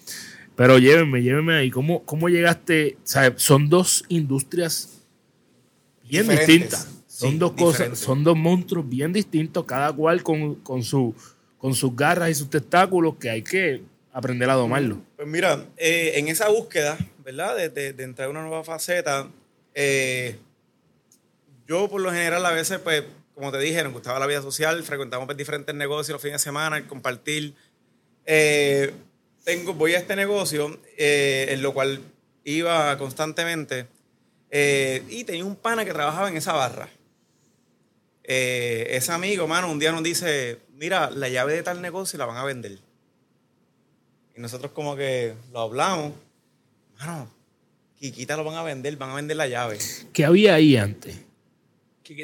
[0.61, 1.71] Pero llévenme, llévenme ahí.
[1.71, 2.99] ¿Cómo, cómo llegaste?
[3.03, 5.01] O sea, son dos industrias
[6.05, 6.47] bien Diferentes.
[6.47, 6.89] distintas.
[7.07, 7.99] Son Sí, dos cosas, diferentes.
[8.01, 11.15] son dos monstruos bien distintos, cada cual con, con, su,
[11.57, 13.81] con sus garras y sus tentáculos que hay que
[14.13, 15.01] aprender a domarlo.
[15.17, 17.57] Pues mira, eh, en esa búsqueda, ¿verdad?
[17.57, 19.29] De, de- de entrar a una nueva faceta,
[19.75, 20.37] eh,
[21.67, 23.03] yo por lo general a veces, pues,
[23.35, 26.45] como te dije, nos gustaba la vida social, frecuentamos pues, diferentes negocios los fines de
[26.45, 27.55] semana, el compartir.
[28.27, 28.93] Eh,
[29.45, 32.01] tengo, voy a este negocio, eh, en lo cual
[32.45, 33.87] iba constantemente,
[34.51, 36.89] eh, y tenía un pana que trabajaba en esa barra.
[38.25, 42.27] Eh, ese amigo, mano, un día nos dice, mira, la llave de tal negocio la
[42.27, 42.79] van a vender.
[44.37, 46.13] Y nosotros como que lo hablamos.
[46.99, 47.29] Mano,
[47.99, 49.79] Quiquita lo van a vender, van a vender la llave.
[50.13, 51.17] ¿Qué había ahí antes?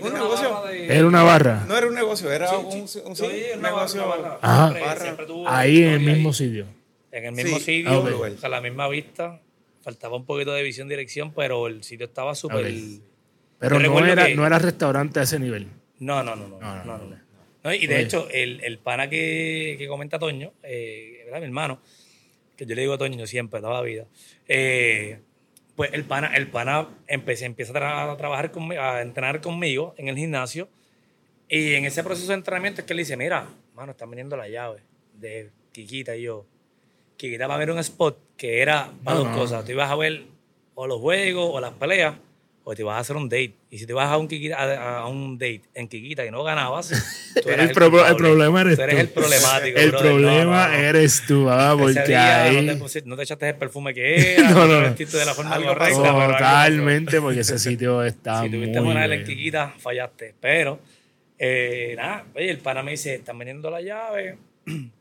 [0.02, 0.62] Un negocio.
[0.66, 1.64] de- Era una barra.
[1.68, 3.24] No era un negocio, era Sí, un, sí, un- sí,
[3.60, 4.08] negocio.
[4.08, 4.62] barra, Ajá.
[4.68, 5.02] siempre- Barra.
[5.02, 6.34] siempre tuvo Ahí en el mismo ahí.
[6.34, 6.66] sitio.
[7.12, 7.64] En el mismo Sí.
[7.64, 8.32] sitio, Ah, ok.
[8.34, 9.40] o sea, la misma vista.
[9.82, 12.66] Faltaba un poquito de visión, dirección, pero el sitio estaba súper.
[13.58, 15.68] Pero no era, que- no era restaurante a ese nivel.
[16.00, 16.58] No, no, no, no.
[16.60, 17.16] No, no, no, no, no.
[17.16, 17.26] no.
[17.64, 18.02] No, y de Oye.
[18.04, 21.40] hecho, el, el pana que, que comenta Toño, eh, ¿verdad?
[21.40, 21.80] mi hermano,
[22.56, 24.06] que yo le digo a Toño siempre, toda la vida,
[24.46, 25.18] eh,
[25.74, 29.94] pues el pana, el pana empecé, empieza a, tra- a trabajar conmigo, a entrenar conmigo
[29.98, 30.68] en el gimnasio.
[31.48, 34.48] Y en ese proceso de entrenamiento es que él dice, mira, mano, están vendiendo la
[34.48, 34.80] llave
[35.14, 36.46] de Kikita y yo.
[37.16, 39.38] Kikita va a ver un spot que era para No, dos no.
[39.38, 39.64] cosas.
[39.64, 40.24] Tú ibas a ver
[40.74, 42.14] o los juegos o las peleas
[42.68, 43.54] o te ibas a hacer un date.
[43.70, 46.42] Y si te vas a un, Kikita, a, a un date en Kikita y no
[46.42, 46.88] ganabas,
[47.42, 48.10] tú eras El pro- culpable.
[48.10, 48.82] el problema eres tú.
[48.82, 49.78] eres el problemático.
[49.80, 50.10] El brother.
[50.12, 50.78] Problema no, no.
[50.78, 52.66] eres tú, ah, porque día ahí.
[52.66, 54.80] no, te, pusi- no te echaste el perfume que era, No, no, no, te no.
[54.82, 56.02] vestiste de la forma Algo correcta.
[56.26, 59.26] Totalmente, porque ese sitio está Si muy tuviste una vez en.
[59.26, 60.34] Kikita, fallaste.
[60.40, 60.80] Pero,
[61.38, 64.36] eh, nada, oye, el pana me dice, están vendiendo la llave.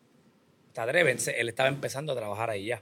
[0.75, 1.27] Te atreves.
[1.29, 2.81] Él estaba empezando a trabajar ahí ya.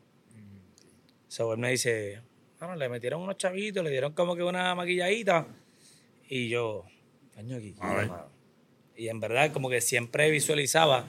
[1.28, 2.22] So, él me dice,
[2.60, 5.46] bueno, le metieron unos chavitos, le dieron como que una maquilladita.
[6.28, 6.86] Y yo,
[7.36, 8.08] coño, Kikita, A ver.
[8.10, 8.26] mano.
[8.98, 11.06] Y en verdad, como que siempre visualizaba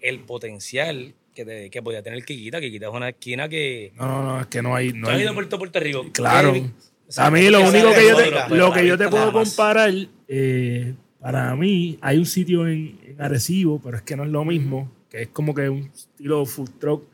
[0.00, 2.60] el potencial que, te- que podía tener Kikita.
[2.60, 3.92] Kikita es una esquina que...
[3.96, 4.92] No, no, no, es que no hay.
[4.94, 6.06] No ¿Tú has hay ido a Puerto, Puerto Rico?
[6.12, 6.54] claro.
[6.54, 6.70] Eh,
[7.08, 9.92] o sea, a mí lo único que yo te, lo que yo te puedo comparar,
[10.28, 14.46] eh, para mí, hay un sitio en, en Arecibo, pero es que no es lo
[14.46, 17.04] mismo, que es como que un estilo food truck.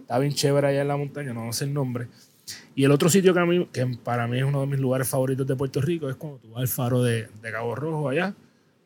[0.00, 2.06] Está bien chévere allá en la montaña, no sé el nombre.
[2.74, 5.06] Y el otro sitio que, a mí, que para mí es uno de mis lugares
[5.08, 8.34] favoritos de Puerto Rico es cuando tú vas al faro de, de Cabo Rojo allá,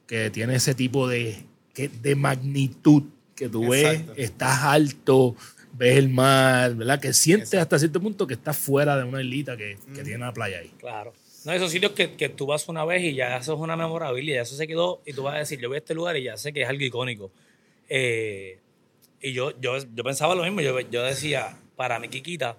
[0.06, 3.04] que tiene ese tipo de, que- de magnitud
[3.34, 4.12] que tú Exacto.
[4.14, 5.34] ves, estás alto,
[5.72, 7.00] ves el mar, ¿verdad?
[7.00, 10.32] Que sientes hasta cierto punto que estás fuera de una islita que, que tiene la
[10.32, 10.72] playa ahí.
[10.78, 11.12] Claro.
[11.44, 14.36] No, esos sitios que, que tú vas una vez y ya eso es una memorabilia,
[14.36, 16.24] ya eso se quedó y tú vas a decir, yo voy a este lugar y
[16.24, 17.30] ya sé que es algo icónico.
[17.88, 18.58] Eh,
[19.20, 22.56] y yo, yo, yo pensaba lo mismo, yo, yo decía, para mi Kikita,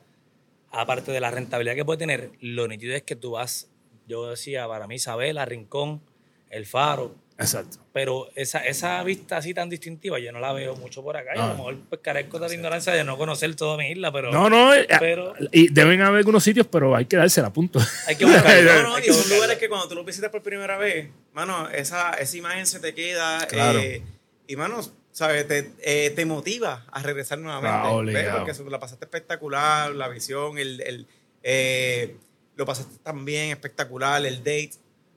[0.72, 3.70] aparte de la rentabilidad que puede tener, lo nítido es que tú vas,
[4.08, 6.02] yo decía, para mí Isabela, Rincón,
[6.50, 7.78] El Faro, Exacto.
[7.94, 11.32] pero esa, esa vista así tan distintiva yo no la veo mucho por acá.
[11.36, 11.48] Y a No.
[11.50, 14.50] lo mejor pues, carezco de la ignorancia de no conocer toda mi isla, pero No,
[14.50, 17.80] no, eh, pero- y deben haber algunos sitios, pero hay que dársela, punto.
[18.08, 18.74] hay que buscarlo.
[18.74, 21.70] No, no, hay y son lugares que cuando tú los visitas por primera vez, mano,
[21.70, 23.46] esa, esa imagen se te queda.
[23.48, 23.80] Claro.
[23.80, 24.02] eh,
[24.48, 24.80] y, mano,
[25.18, 25.48] ¿sabes?
[25.48, 28.28] Te, eh, te motiva a regresar nuevamente.
[28.28, 28.36] Ah.
[28.36, 31.08] Porque eso, la pasaste espectacular, la visión, el, el,
[31.42, 32.18] eh,
[32.56, 34.74] lo pasaste también espectacular, el date.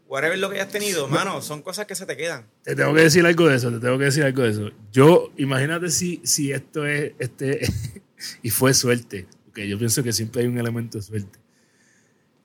[0.09, 2.47] Whatever lo que hayas tenido, mano, son cosas que se te quedan.
[2.63, 4.71] Te tengo que decir algo de eso, te tengo que decir algo de eso.
[4.91, 7.61] Yo, imagínate si, si esto es, este,
[8.43, 11.39] y fue suerte, porque yo pienso que siempre hay un elemento de suerte.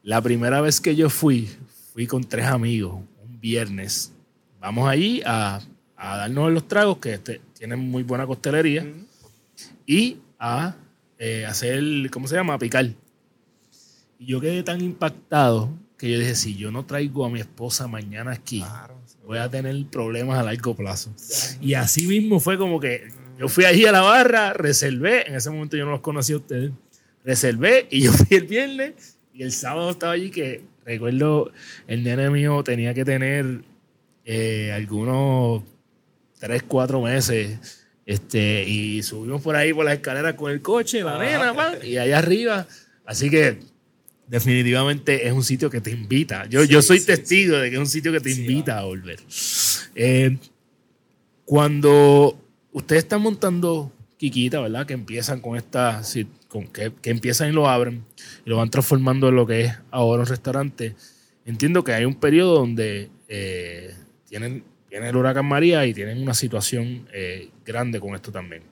[0.04, 1.50] La primera vez que yo fui,
[1.94, 4.12] fui con tres amigos, un viernes.
[4.60, 5.62] Vamos allí a,
[6.14, 8.86] a darnos los tragos, que este- tienen muy buena costelería,
[9.86, 10.76] y a
[11.18, 11.82] eh, hacer,
[12.12, 12.56] ¿cómo se llama?
[12.56, 12.86] A picar.
[14.20, 17.88] Y yo quedé tan impactado que yo dije, si yo no traigo a mi esposa
[17.88, 19.00] mañana aquí, Claro.
[19.26, 21.14] voy a tener problemas a largo plazo.
[21.62, 23.08] Y así mismo fue como que
[23.40, 26.40] yo fui allí a la barra, reservé, en ese momento yo no los conocía a
[26.40, 26.72] ustedes,
[27.24, 31.52] reservé y yo fui el viernes y el sábado estaba allí que recuerdo
[31.88, 33.64] el nene mío tenía que tener
[34.26, 35.64] eh, algunos
[36.46, 37.82] 3, 4 meses.
[38.06, 41.98] Este, y subimos por ahí por las escaleras con el coche, la nena, pan, y
[41.98, 42.68] allá arriba.
[43.06, 43.60] Así que
[44.28, 46.46] definitivamente es un sitio que te invita.
[46.48, 49.20] Yo, yo soy testigo de que es un sitio que te invita a volver.
[49.96, 50.38] Eh,
[51.46, 52.40] cuando
[52.72, 54.86] ustedes están montando Kikita, ¿verdad?
[54.86, 58.04] Que empiezan con esta, sí, con, que, que empiezan y lo abren
[58.46, 60.96] y lo van transformando en lo que es ahora un restaurante.
[61.46, 63.94] Entiendo que hay un periodo donde eh,
[64.28, 64.64] tienen,
[64.96, 68.64] tiene el huracán María y tienen una situación eh, grande con esto también.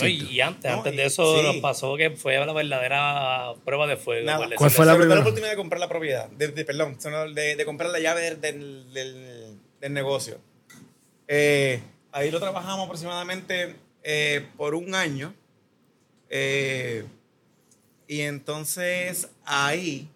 [0.00, 1.46] No, y, antes, No, antes de eso sí.
[1.46, 4.24] nos pasó que fue la verdadera prueba de fuego.
[4.26, 5.14] Nada, decirlo ¿Cuál fue la primera?
[5.16, 6.96] la oportunidad de comprar la propiedad, de, de- perdón,
[7.34, 10.38] de, de comprar la llave del, del- del- del negocio.
[11.28, 11.80] Eh,
[12.12, 15.34] ahí lo trabajamos aproximadamente eh, por un año.
[16.28, 17.04] Eh,
[18.06, 20.08] y entonces ahí,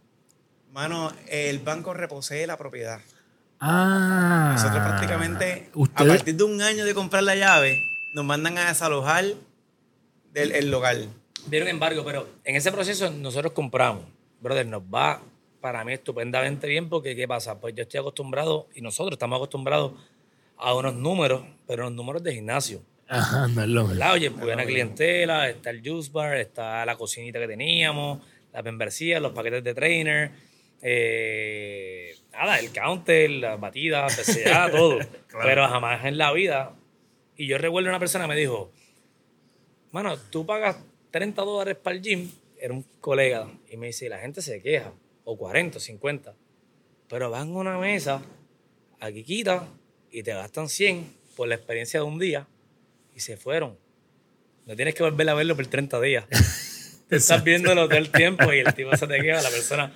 [0.72, 3.00] mano, el banco reposee la propiedad.
[3.66, 8.68] Ah, Nosotros prácticamente, a partir de un año de comprar la llave, nos mandan a
[8.68, 9.24] desalojar
[10.34, 11.08] del el local.
[11.46, 14.04] Dieron embargo, pero en ese proceso nosotros compramos.
[14.42, 15.22] Brother, nos va
[15.62, 17.58] para mí estupendamente bien porque ¿qué pasa?
[17.58, 19.92] Pues yo estoy acostumbrado y nosotros estamos acostumbrados
[20.58, 22.82] a unos números, pero unos números de gimnasio.
[23.08, 24.04] Ajá, no es lo mismo.
[24.12, 28.20] Oye, buena clientela, está el juice bar, está la cocinita que teníamos,
[28.52, 30.32] la membresía, los paquetes de trainer,
[30.82, 34.98] eh, nada, el counter, las batidas, PCA, todo.
[35.42, 36.74] Pero jamás en la vida.
[37.36, 38.70] Y yo recuerdo una persona que me dijo,
[39.90, 40.76] mano, tú pagas
[41.10, 42.30] 30 dólares para el gym,
[42.60, 44.92] era un colega, y me dice, la gente se queja,
[45.24, 46.34] o 40, o 50,
[47.08, 48.22] pero van a una mesa,
[49.00, 49.68] aquí quita,
[50.10, 52.46] y te gastan 100 por la experiencia de un día,
[53.14, 53.78] y se fueron.
[54.66, 56.24] No tienes que volver a verlo por 30 días.
[57.08, 59.92] Te estás viéndolo todo el tiempo y el tipo se te queda, la persona,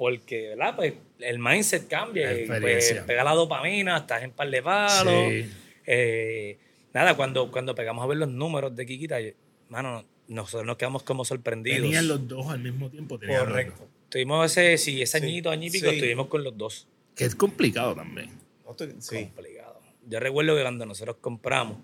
[0.00, 0.76] porque, ¿verdad?
[0.76, 5.12] Pues el mindset cambia, La y, pues, pega la dopamina, estás en par de palos.
[5.30, 5.50] Sí.
[5.86, 6.58] Eh,
[6.94, 9.32] nada, cuando, cuando pegamos a ver los números de Kikita, yo-
[9.68, 11.82] mano, nosotros nos quedamos como sorprendidos.
[11.82, 13.18] Tenían los dos al mismo tiempo.
[13.20, 13.86] Correcto.
[14.08, 15.26] Tuvimos ese, sí, ese Sí.
[15.26, 15.96] añito, año y pico, Sí.
[15.96, 16.88] estuvimos con los dos.
[17.14, 18.30] Que es complicado también.
[18.64, 18.74] No.
[18.74, 19.80] Complicado.
[20.08, 21.76] Yo recuerdo que cuando nosotros compramos,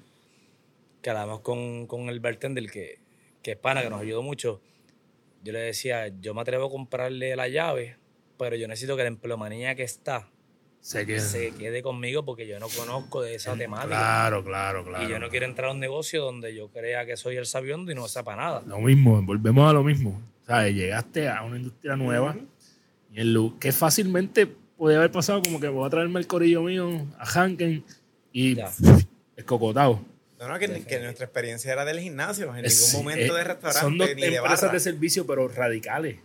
[1.02, 2.98] que hablamos con, con el bartender, que,
[3.42, 4.62] que es pana, que nos ayudó mucho,
[5.44, 7.98] yo le decía, yo me atrevo a comprarle la llave,
[8.38, 10.28] pero yo necesito que la empleomanía que está
[10.80, 13.88] se quede conmigo porque yo no conozco de esa temática.
[13.88, 15.04] Claro, claro, claro.
[15.04, 17.90] Y yo no quiero entrar a un negocio donde yo crea que soy el sabiondo
[17.90, 18.62] y no sepa nada.
[18.66, 20.22] Lo mismo, volvemos a lo mismo.
[20.46, 20.74] ¿Sabes?
[20.76, 22.36] Llegaste a una industria nueva
[23.12, 26.88] y el que fácilmente puede haber pasado como que voy a traerme el corillo mío
[27.18, 27.82] a Hanken
[28.32, 28.56] y
[29.36, 30.00] escocotado.
[30.38, 33.44] No, no, que, que nuestra experiencia era del gimnasio, en Es- ningún momento eh, de
[33.44, 34.72] restaurante Son dos ni de empresas barra.
[34.74, 36.18] de servicio, pero radicales.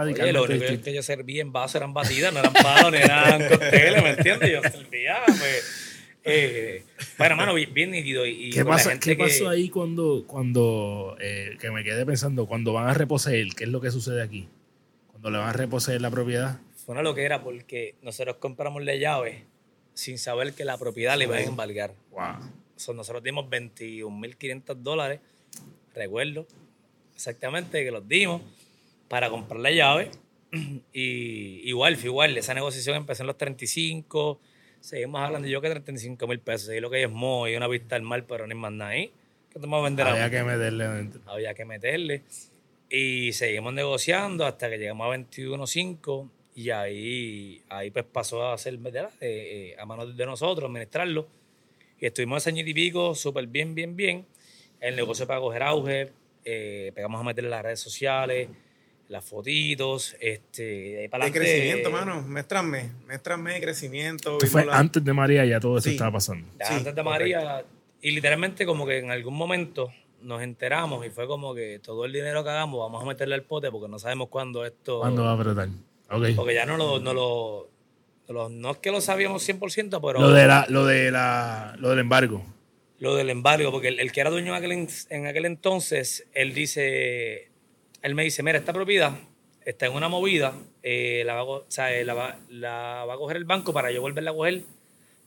[0.00, 0.84] Oye, lo único distintas.
[0.84, 4.50] que yo servía en vaso eran batidas, no eran palos, ni eran cócteles, ¿me entiendes?
[4.52, 5.86] Yo servía, pues.
[6.22, 6.84] Eh,
[7.16, 8.26] bueno, hermano, bien, nítido.
[8.26, 12.72] Y, ¿Qué, pasa, ¿qué que- pasó ahí cuando, cuando eh, que me quedé pensando, cuando
[12.74, 14.46] van a reposeer, qué es lo que sucede aquí?
[15.10, 16.60] Cuando le van a reposeer la propiedad.
[16.76, 19.44] Fue una loquera porque nosotros compramos la llave
[19.94, 21.94] sin saber que la propiedad le iba a embargar.
[22.10, 22.20] Wow.
[22.76, 25.20] O sea, nosotros dimos 21.500 dólares,
[25.94, 26.46] recuerdo
[27.14, 28.42] exactamente que los dimos
[29.10, 30.10] para comprar la llave.
[30.92, 34.40] Y igual, igual, esa negociación empezó en los 35,
[34.80, 37.96] seguimos hablando, yo que 35 mil pesos, y lo que es mo y una vista
[37.96, 39.12] al mar, pero ni más nada ahí.
[39.52, 41.20] Que te vamos a vender a Había que meterle dentro.
[41.26, 42.22] había que meterle.
[42.88, 48.74] Y seguimos negociando hasta que llegamos a 21.5 y ahí, ahí pues pasó a ser.
[48.74, 51.28] Eh, eh, a manos de nosotros, administrarlo.
[52.00, 54.26] Y estuvimos ese año y pico súper bien, bien, bien.
[54.80, 56.12] El negocio para coger auge,
[56.44, 58.48] eh, pegamos a meterle las redes sociales,
[59.10, 62.22] las fotitos, este, para De crecimiento, mano.
[62.22, 62.90] Mes tras mes.
[63.06, 64.32] Mes tras mes de crecimiento.
[64.38, 65.96] Esto fue la- antes de María, ya todo eso Sí.
[65.96, 66.46] estaba pasando.
[66.58, 67.64] Ya Sí, antes de María,
[68.00, 69.92] y literalmente como que en algún momento
[70.22, 73.42] nos enteramos y fue como que todo el dinero que hagamos vamos a meterle al
[73.42, 75.00] pote porque no sabemos cuándo esto...
[75.00, 75.68] ¿Cuándo va a apretar?
[76.10, 76.36] Ok.
[76.36, 77.68] Porque ya no lo, no lo,
[78.28, 81.74] no lo- no es que lo sabíamos 100%, pero Lo, de la, lo, de la,
[81.80, 82.44] lo del embargo.
[83.00, 86.26] lo del embargo, porque el, el que era dueño en aquel, en, en aquel entonces,
[86.32, 87.49] él dice,
[88.02, 89.12] él me dice, mira, esta propiedad
[89.64, 93.16] está en una movida, eh, la, va o sea, eh, la, va, la va a
[93.16, 94.62] coger el banco para yo volverla a coger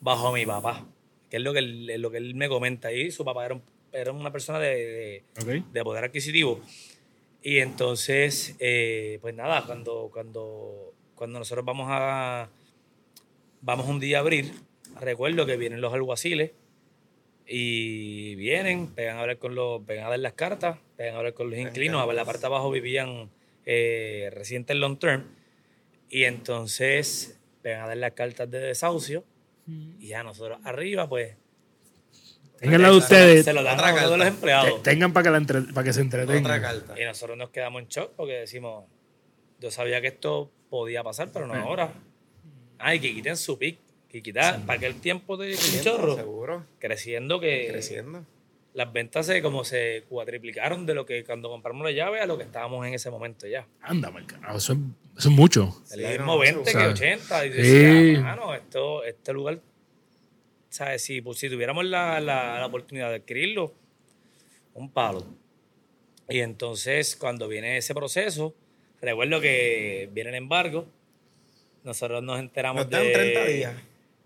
[0.01, 0.85] bajo mi papá,
[1.29, 2.91] que es lo que él, lo que él me comenta.
[2.91, 5.23] Y su papá era, un- era una persona de-
[5.71, 6.61] de poder adquisitivo.
[7.43, 12.49] Y entonces, eh, pues nada, cuando, cuando, cuando nosotros vamos a
[13.61, 14.51] vamos un día a abrir,
[14.99, 16.51] recuerdo que vienen los alguaciles
[17.47, 21.33] y vienen, pegan a hablar con los, pegan a dar las cartas, pegan a hablar
[21.33, 23.29] con los inquilinos, a ver la parte de abajo vivían
[23.65, 25.23] eh, residentes long term,
[26.09, 29.23] y entonces pegan a dar las cartas de desahucio,
[29.67, 31.35] y ya nosotros arriba, pues,
[32.59, 33.43] Tengan la de ustedes.
[33.45, 34.83] se lo dan Otra a todos los te- empleados.
[34.83, 36.61] tengan para que, la entre- para que se Otra entretengan.
[36.61, 37.01] carta.
[37.01, 38.85] Y nosotros nos quedamos en shock porque decimos,
[39.59, 41.93] yo sabía que esto podía pasar, pero no ahora.
[42.79, 43.79] Ay, que quiten su pic,
[44.13, 46.65] que quitar, para aquel tiempo de chorro, Seguro.
[46.79, 48.25] creciendo que Creciendo.
[48.73, 52.37] las ventas se como se cuatriplicaron de lo que cuando compramos la llave a lo
[52.37, 53.67] que estábamos en ese momento ya.
[53.81, 54.39] Anda, marca.
[54.43, 54.79] Ah, Eso es,
[55.17, 55.81] eso es mucho.
[55.85, 57.45] Es Sí, mismo no, 20 o que sea, 80.
[57.47, 57.57] Y sí.
[57.57, 59.59] decía, mano, esto, este lugar,
[60.69, 61.03] ¿sabes?
[61.03, 63.73] Si, pues, si tuviéramos la, la- la oportunidad de adquirirlo,
[64.75, 65.25] un palo.
[66.29, 68.55] Y entonces, cuando viene ese proceso,
[69.01, 70.85] recuerdo que viene el embargo,
[71.83, 73.11] nosotros nos enteramos Nos dan de...
[73.11, 73.73] 30 días.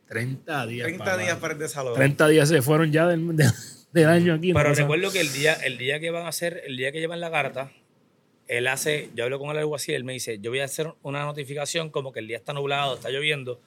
[0.07, 0.85] 30 días.
[0.87, 1.17] 30 papá.
[1.17, 1.95] días para el desalojo.
[1.95, 3.51] 30 días se fueron ya del, de-
[3.91, 4.53] del año aquí.
[4.53, 7.19] Pero recuerdo que el día, el día que van a hacer, el día que llevan
[7.19, 7.71] la carta,
[8.47, 10.93] él hace, yo hablo con él algo así, él me dice, yo voy a hacer
[11.03, 13.59] una notificación como que el día está nublado, está lloviendo,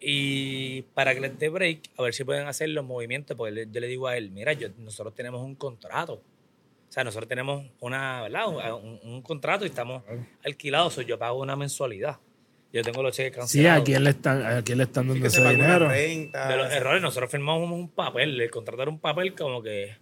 [0.00, 3.80] y para que les dé break, a ver si pueden hacer los movimientos, porque yo
[3.80, 6.14] le digo a él, mira, yo, nosotros tenemos un contrato.
[6.14, 8.48] O sea, nosotros tenemos una, ¿verdad?
[8.48, 10.02] Un, un contrato y estamos
[10.44, 12.16] alquilados, o yo pago una mensualidad.
[12.72, 13.80] Yo tengo los cheques Sí, cancelados.
[13.80, 15.88] ¿a quién le están, a quién le están Sí, dando ese dinero?
[15.88, 19.96] De los errores, nosotros firmamos un papel, el contrato era un papel como que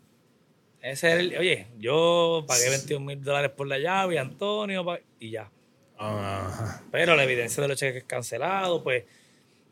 [0.80, 4.84] Ese es el, oye, yo pagué 21 mil dólares por la llave, y Antonio,
[5.18, 5.50] y ya.
[5.96, 6.82] Ajá.
[6.92, 9.04] Pero la evidencia de los cheques cancelados, pues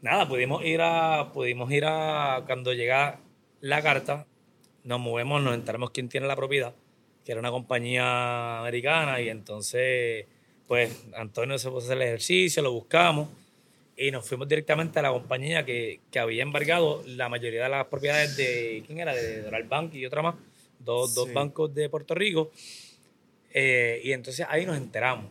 [0.01, 3.21] nada, pudimos ir a, pudimos ir a, cuando llega
[3.61, 4.27] la carta,
[4.85, 6.75] nos movemos, nos enteramos quién tiene la propiedad,
[7.25, 10.27] que era una compañía americana, y entonces,
[10.67, 13.29] pues Antonio se puso a hacer el ejercicio, lo buscamos,
[13.97, 17.87] y nos fuimos directamente a la compañía que, que había embargado la mayoría de las
[17.87, 19.15] propiedades de, ¿quién era?
[19.15, 20.35] De Doral Bank y otra más,
[20.79, 22.51] dos, dos bancos de Puerto Rico.
[23.53, 25.31] Eh, y entonces ahí nos enteramos.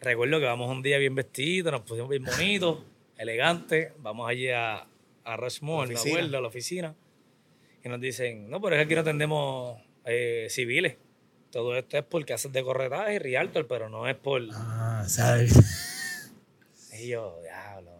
[0.00, 2.78] Recuerdo que vamos un día bien vestidos, nos pusimos bien bonitos,
[3.18, 3.92] elegantes.
[3.98, 4.86] Vamos allí a,
[5.24, 6.20] a Rushmore, me Oficina.
[6.20, 6.94] a la oficina.
[7.84, 10.96] Y nos dicen, no, pero es que aquí no atendemos eh, civiles.
[11.54, 14.42] Todo esto es porque haces de corretaje y realtor, pero no es por...
[14.54, 16.32] Ah, ¿sabes?
[16.92, 17.92] Y yo, diablo.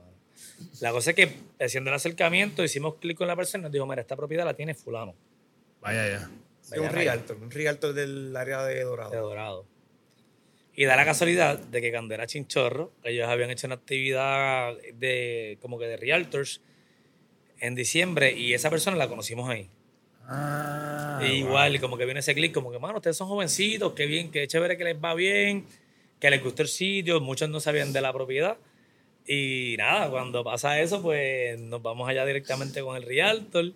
[0.80, 3.86] La cosa es que haciendo el acercamiento, hicimos clic con la persona y nos dijo,
[3.86, 5.14] mira, esta propiedad la tiene fulano
[5.80, 6.30] Vaya ya.
[6.62, 9.12] Sí, un realtor, un realtor del área de de Dorado.
[9.12, 9.66] Dorado.
[10.74, 15.58] Y da la casualidad de que cuando era Chinchorro, ellos habían hecho una actividad de
[15.60, 16.60] como que de realtors
[17.60, 19.70] en diciembre y esa persona la conocimos ahí.
[20.26, 24.30] Ah, igual, como que viene ese clic, como que, mano, ustedes son jovencitos, qué bien,
[24.30, 25.66] qué chévere que les va bien,
[26.18, 28.56] que les gustó el sitio, muchos no sabían de la propiedad.
[29.26, 33.72] Y nada, cuando pasa eso, pues nos vamos allá directamente con el Realtor.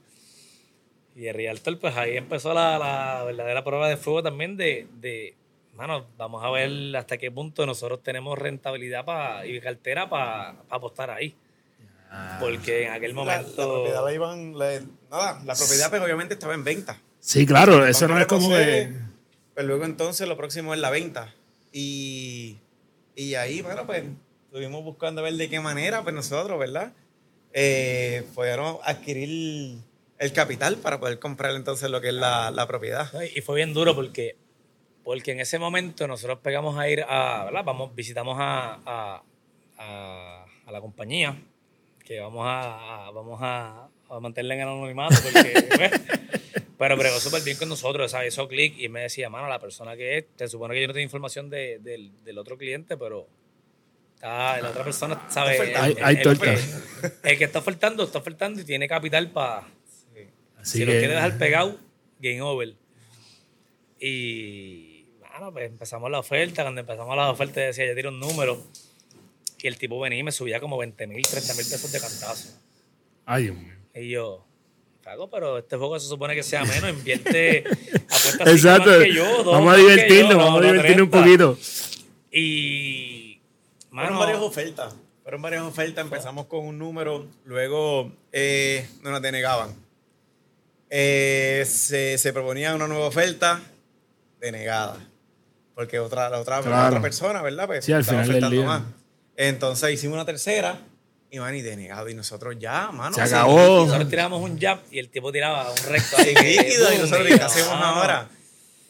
[1.17, 5.35] Y el Realtor, pues ahí empezó la, la verdadera prueba de fuego también de, de,
[5.79, 11.11] mano, vamos a ver hasta qué punto nosotros tenemos rentabilidad pa, y cartera para apostar
[11.11, 11.35] ahí.
[12.41, 13.73] Porque en aquel La, la momento...
[13.75, 14.59] propiedad la iban.
[14.59, 14.81] la-
[15.11, 17.01] nada, la propiedad, pues obviamente estaba en venta.
[17.21, 18.93] Sí, claro, eso no es como que.
[19.55, 21.35] Pues luego entonces lo próximo es la venta.
[21.73, 22.59] Y,
[23.15, 24.05] y ahí, bueno, pues
[24.47, 26.93] estuvimos buscando a ver de qué manera, pues nosotros, ¿verdad?
[27.53, 29.79] Eh, pudieron adquirir
[30.19, 33.11] el capital para poder comprar entonces lo que es la, la propiedad.
[33.35, 34.37] Y fue bien duro porque,
[35.05, 37.65] porque en ese momento nosotros pegamos a ir a, ¿verdad?
[37.65, 39.23] Vamos, visitamos a, a,
[39.79, 41.37] a- a la compañía,
[42.09, 46.01] que vamos a, a- vamos a, a mantenerla en el anonimato, porque, pues,
[46.79, 48.33] pero bregó súper bien con nosotros, ¿sabes?
[48.35, 50.95] Hizo clic y me decía, mano, la persona que es, te supone que yo no
[50.95, 53.29] tengo información de- del, del otro cliente, pero
[54.15, 55.61] está, la otra persona, ¿sabes?
[55.61, 55.97] ofertando.
[55.99, 56.53] Hay- hay el, torta.
[56.55, 56.61] el-
[57.25, 59.67] el que está ofertando, está ofertando y tiene capital para
[60.59, 61.77] Así si lo que- quiere dejar pegado,
[62.21, 62.75] game over.
[64.01, 66.63] Y, bueno, pues empezamos la oferta.
[66.63, 68.63] Cuando empezamos la oferta, decía, ya tiro un número.
[69.61, 72.49] Y el tipo venía y me subía como 20 mil, 30 mil pesos de cantazo.
[73.27, 73.75] Ay, Dios mío.
[73.95, 74.45] Y yo,
[75.03, 77.61] Fago, pero este juego se supone que sea menos, invierte,
[78.09, 78.91] apuesta cinco Exacto.
[78.91, 81.19] más que yo, dos vamos a divertirnos, vamos a no, no divertirnos un 30.
[81.47, 81.59] poquito.
[82.31, 83.41] Y,
[83.91, 84.95] Fueron mano, varias ofertas.
[85.23, 86.05] Fueron varias ofertas.
[86.05, 89.75] Empezamos con un número, luego eh, no nos denegaban.
[90.91, 93.61] Eh, se, se proponía una nueva oferta,
[94.41, 94.97] denegada.
[95.75, 97.67] Porque otra, la, otra, la otra persona, ¿verdad?
[97.67, 98.65] Pues, Sí, al final del día.
[98.65, 98.83] más.
[99.41, 100.81] Entonces hicimos una tercera
[101.31, 102.09] y man, y denegado.
[102.09, 103.15] Y nosotros ya, mano.
[103.15, 103.85] Se acabó.
[103.87, 106.35] nosotros tirábamos un jab y el tipo tiraba un recto ahí.
[106.35, 108.29] Líquido, y nosotros, ¿qué hacemos mano, ahora?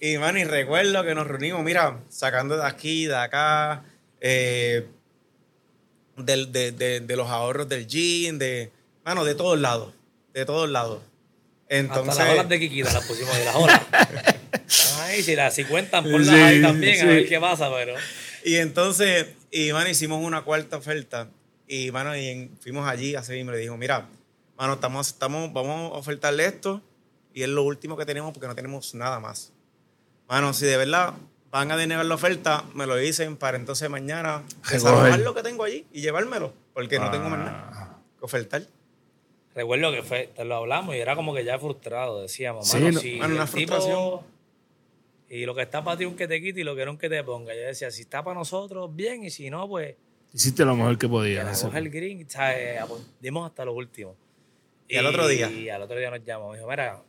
[0.01, 3.83] Y, mano, y recuerdo que nos reunimos, mira, sacando de aquí, de acá,
[4.21, 4.87] eh,
[6.17, 8.71] del- de, de- de los ahorros del jean, de,
[9.05, 9.93] mano, de todos lados,
[10.33, 11.03] de todos lados.
[11.69, 13.81] Entonces, Hasta las olas de Kikita las pusimos ahí, las olas.
[15.03, 17.01] Ay, si las si cuentan, ponlas Sí, ahí también, sí.
[17.03, 17.95] a ver qué pasa, pero.
[18.45, 21.29] y entonces, y, mano, hicimos una cuarta oferta,
[21.67, 24.07] y, mano, y en- fuimos allí a seguirme, le dijo, mira,
[24.57, 26.81] mano, estamos, estamos, vamos a ofertarle esto,
[27.35, 29.53] y es lo último que tenemos porque no tenemos nada más.
[30.29, 31.15] Mano, si de verdad
[31.51, 35.21] van a denegar la oferta, me lo dicen para entonces mañana Recoger.
[35.21, 37.99] lo que tengo allí y llevármelo, porque no tengo más nada Ah.
[38.19, 38.63] que ofertar.
[39.55, 42.21] Recuerdo que fue, te lo hablamos y era como que ya frustrado.
[42.23, 44.21] Decíamos, Sí, mano, no- si Mano, una tipo- frustración.
[45.31, 46.99] Y lo que está para ti un que te quite y lo que no un
[46.99, 47.55] que te ponga.
[47.55, 49.95] Yo decía, si está para nosotros, bien, y si no, pues
[50.33, 51.65] Hiciste lo mejor que podías.
[51.65, 52.81] el green, ¿sabes?
[52.81, 54.15] Apu- dimos hasta lo último.
[54.87, 55.51] Y al otro día.
[55.51, 56.51] Y al otro día nos llamó.
[56.51, 57.03] Me dijo, mira,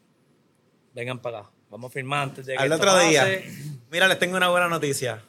[0.95, 1.49] vengan para acá.
[1.69, 3.43] Vamos a firmar antes de que Al otro día, pase".
[3.91, 5.21] mira, les tengo una buena noticia.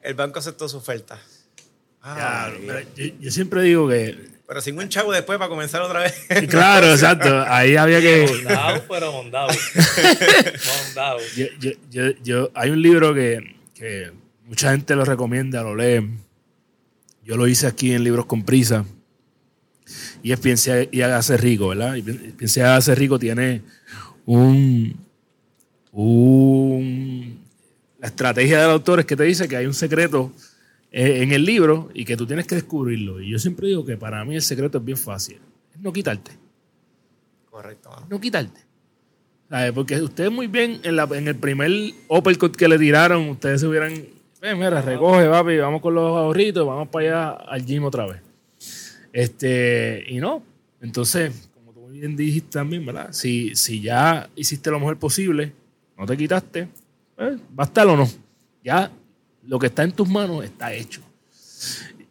[0.00, 1.20] El banco aceptó su oferta.
[2.02, 2.14] Ah,
[2.50, 4.37] Claro, pero yo, yo siempre digo que.
[4.48, 6.14] Pero sin un chavo después para comenzar otra vez.
[6.48, 7.44] Claro, exacto.
[7.46, 8.26] Ahí había que.
[8.26, 9.48] Mondado, pero mondado.
[10.86, 11.18] mondado.
[11.36, 14.10] Yo, yo, yo, yo- hay un libro que, que
[14.46, 16.08] mucha gente lo recomienda, lo lee.
[17.24, 18.86] Yo lo hice aquí en Libros con Prisa.
[20.22, 21.94] Y es Piense y hágase rico, ¿verdad?
[21.96, 23.60] Y Pi- Piense y hágase rico tiene
[24.24, 24.98] un,
[25.92, 27.38] un.
[27.98, 30.32] La estrategia del autor es que te dice que hay un secreto
[30.90, 33.20] en el libro y que tú tienes que descubrirlo.
[33.20, 35.38] Y yo siempre digo que para mí el secreto es bien fácil.
[35.74, 36.30] Es no quitarte
[37.50, 38.06] Correcto, mano.
[38.08, 38.60] no quitarte.
[39.50, 39.72] ¿Sabes?
[39.72, 41.70] Porque ustedes muy bien, en, la- en el primer
[42.08, 46.66] uppercut que le tiraron, ustedes se hubieran, "Eh, mira, recoge, papi, vamos con los ahorritos,
[46.66, 48.20] vamos para allá al gym otra vez.
[49.12, 50.42] Este, y no.
[50.80, 53.08] Entonces, como tú muy bien dijiste también, ¿verdad?
[53.12, 55.52] Si, si ya hiciste lo mejor posible,
[55.96, 56.68] no te quitaste,
[57.16, 58.06] pues, va a estar o no.
[58.62, 58.90] Ya
[59.48, 61.00] lo que está en tus manos está hecho.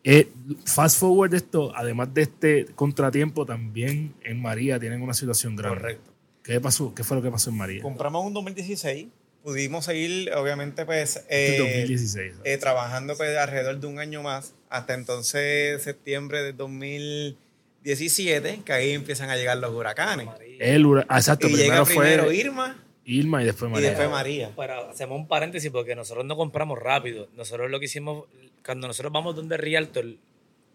[0.04, 0.30] Eh,
[0.66, 5.76] fast forward de esto, además de este contratiempo, también en María tienen una situación grave.
[5.78, 6.12] Correcto.
[6.44, 6.94] ¿Qué pasó?
[6.96, 7.82] ¿Qué fue lo que pasó en María?
[7.82, 9.08] Compramos un 2016.
[9.44, 12.34] Pudimos seguir, obviamente, pues, eh, Este 2016.
[12.38, 12.54] ¿sabes?
[12.54, 14.54] eh, trabajando pues, alrededor de un año más.
[14.70, 20.28] Hasta entonces, septiembre de 2017, que ahí empiezan a llegar los huracanes.
[20.60, 23.90] El hura- ah, exacto, y llega primero primero fue Irma Irma y después y María.
[23.90, 24.52] después María.
[24.56, 27.30] Pero hacemos un paréntesis porque nosotros no compramos rápido.
[27.38, 28.26] Nosotros lo que hicimos,
[28.66, 30.02] cuando nosotros vamos donde Rialto,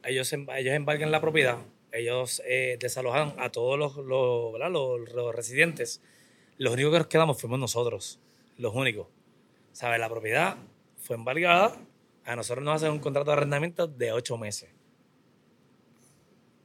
[0.05, 1.59] ellos, ellos embarcan la propiedad,
[1.93, 6.01] ellos eh, desalojan a todos los, los, los, los residentes.
[6.57, 8.19] Los únicos que nos quedamos fuimos nosotros,
[8.57, 9.09] los únicos.
[9.73, 10.01] ¿Sabes?
[10.01, 10.57] La propiedad
[11.03, 11.77] fue embargada,
[12.25, 14.71] a nosotros nos hacen un contrato de arrendamiento de ocho meses.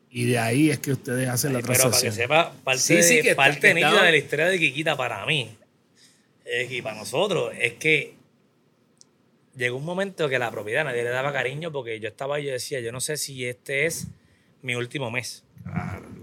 [0.10, 2.14] Y de ahí es que ustedes hacen la Pero para que transacción.
[2.14, 4.58] sepa, parte, Sí, sí, de- que está- parte que nítida estaba- de la historia de
[4.60, 5.50] Kikita para mí
[6.46, 8.16] eh, y para nosotros es que
[9.56, 12.52] llegó un momento que la propiedad nadie le daba cariño porque yo estaba y yo
[12.52, 14.08] decía, yo no sé si este es
[14.62, 15.44] mi último mes.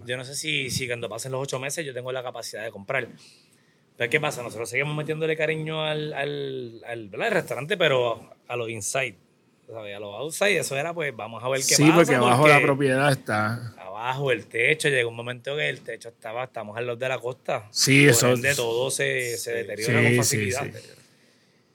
[0.06, 2.70] Yo no sé si, si cuando pasen los ocho meses yo tengo la capacidad de
[2.70, 3.08] comprar.
[3.96, 4.42] Pero ¿qué pasa?
[4.42, 9.14] Nosotros seguimos metiéndole cariño al, al, al, al restaurante, pero a los inside.
[9.68, 9.96] ¿Sabes?
[9.96, 11.94] A los outside, eso era pues vamos a ver qué Sí, pasa.
[11.96, 13.74] porque abajo la propiedad está.
[13.78, 17.18] abajo el techo, llegó un momento que el techo estaba, estamos al lado de la
[17.18, 17.68] costa.
[17.70, 20.64] Sí, eso- De todo se, se deteriora con Sí, sí, facilidad.
[20.72, 20.88] sí.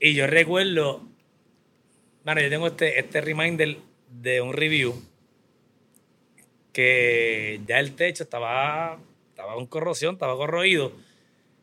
[0.01, 1.01] Y yo recuerdo,
[2.23, 3.77] bueno, yo tengo este, este reminder
[4.09, 5.01] de un review
[6.73, 10.93] que ya el techo estaba, estaba con corrosión, estaba corroído.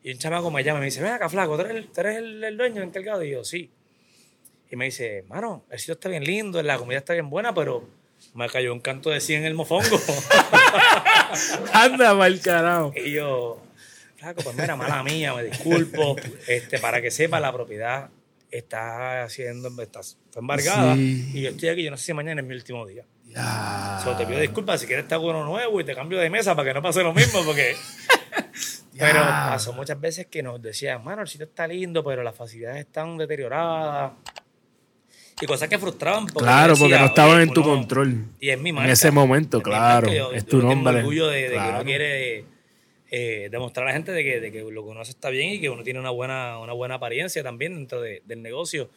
[0.03, 2.01] Y un chamaco me llama y me dice, ven acá, flaco, ¿tú eres, el, tú
[2.01, 3.24] eres el, el dueño, el encargado?
[3.24, 3.70] Y yo, sí.
[4.71, 7.87] Y me dice, mano, el sitio está bien lindo, la comida está bien buena, pero
[8.35, 10.01] me cayó un canto de 100 en el mofongo.
[11.73, 12.93] Anda mal carajo.
[12.97, 13.62] y yo,
[14.17, 16.17] flaco, pues mira, mala mía, me disculpo.
[16.47, 18.11] Este, para que sepa, la propiedad
[18.51, 20.01] está haciendo, está,
[20.31, 20.95] fue embargada.
[20.95, 21.31] Sí.
[21.35, 23.05] Y yo estoy aquí, yo no sé si mañana es mi último día.
[23.27, 24.01] Ya.
[24.03, 26.55] So, te pido disculpas si quieres te hago uno nuevo y te cambio de mesa
[26.55, 27.77] para que no pase lo mismo, porque...
[28.99, 32.81] pero pasó muchas veces que nos decían, mano, el sitio está lindo, pero las facilidades
[32.81, 34.12] están deterioradas.
[35.41, 36.24] Y cosas que frustraban.
[36.26, 38.24] Porque Claro, yo porque decía, no estaban "Oye, en tu uno- control.
[38.41, 38.93] Y es mi En marca.
[38.93, 40.97] ese momento, Es claro, marca, yo- es tu tengo nombre.
[40.97, 41.74] orgullo de, de que Claro.
[41.76, 42.45] uno quiere
[43.11, 45.51] eh, demostrar a la gente de que, de que lo que uno hace está bien
[45.53, 48.91] y que uno tiene una buena, una buena apariencia también dentro de- del negocio.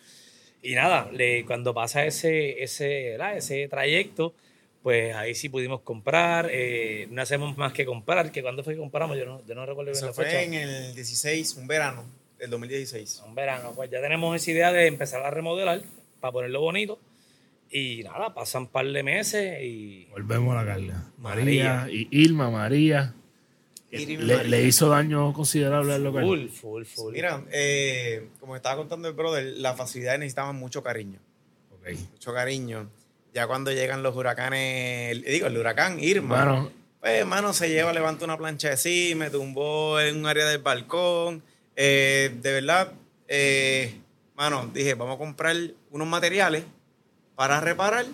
[0.64, 3.38] Y nada, le- cuando pasa ese, ese, ¿verdad?
[3.38, 4.34] ese trayecto,
[4.82, 6.48] pues ahí sí pudimos comprar.
[6.52, 9.66] eh, no hacemos más que comprar, que cuando fue que compramos, yo no, yo no
[9.66, 10.42] recuerdo bien Eso la fue fecha.
[10.42, 12.04] en el 16, un verano
[12.40, 13.22] del 2016.
[13.28, 15.82] Un verano, pues ya tenemos esa idea de empezar a remodelar
[16.20, 17.00] para ponerlo bonito.
[17.72, 21.04] Y nada, pasan un par de meses y Volvemos a la carga.
[21.20, 21.88] María, María.
[21.94, 23.14] y Irma, María.
[23.92, 24.50] Irma Le, María.
[24.50, 26.24] le hizo daño considerable al local.
[26.24, 27.14] full, full, full.
[27.14, 31.20] Mira, eh, como estaba contando el brother, las facilidades necesitaban mucho cariño.
[32.12, 32.90] Mucho cariño.
[33.34, 36.44] Ya cuando llegan los huracanes, el- digo, el huracán Irma.
[36.46, 40.46] Bueno, Pues, hermano, se lleva, levanta una plancha de sí, me tumbó en un área
[40.48, 41.42] del balcón.
[41.76, 42.92] Eh, de verdad,
[43.28, 43.94] eh,
[44.40, 45.54] mano, dije, vamos a comprar
[45.92, 46.64] unos materiales
[47.36, 48.06] para reparar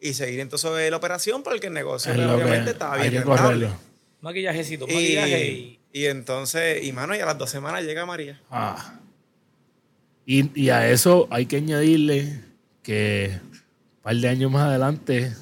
[0.00, 3.42] y seguir entonces la operación porque el negocio es obviamente estaba hay bien que rentable.
[3.42, 3.80] correrlo.
[4.20, 8.40] Maquillajecito, maquillaje y entonces, y mano, y a las dos semanas llega María.
[8.50, 9.00] Ah.
[10.24, 12.40] Y, y a eso hay que añadirle
[12.84, 15.34] que un par de años más adelante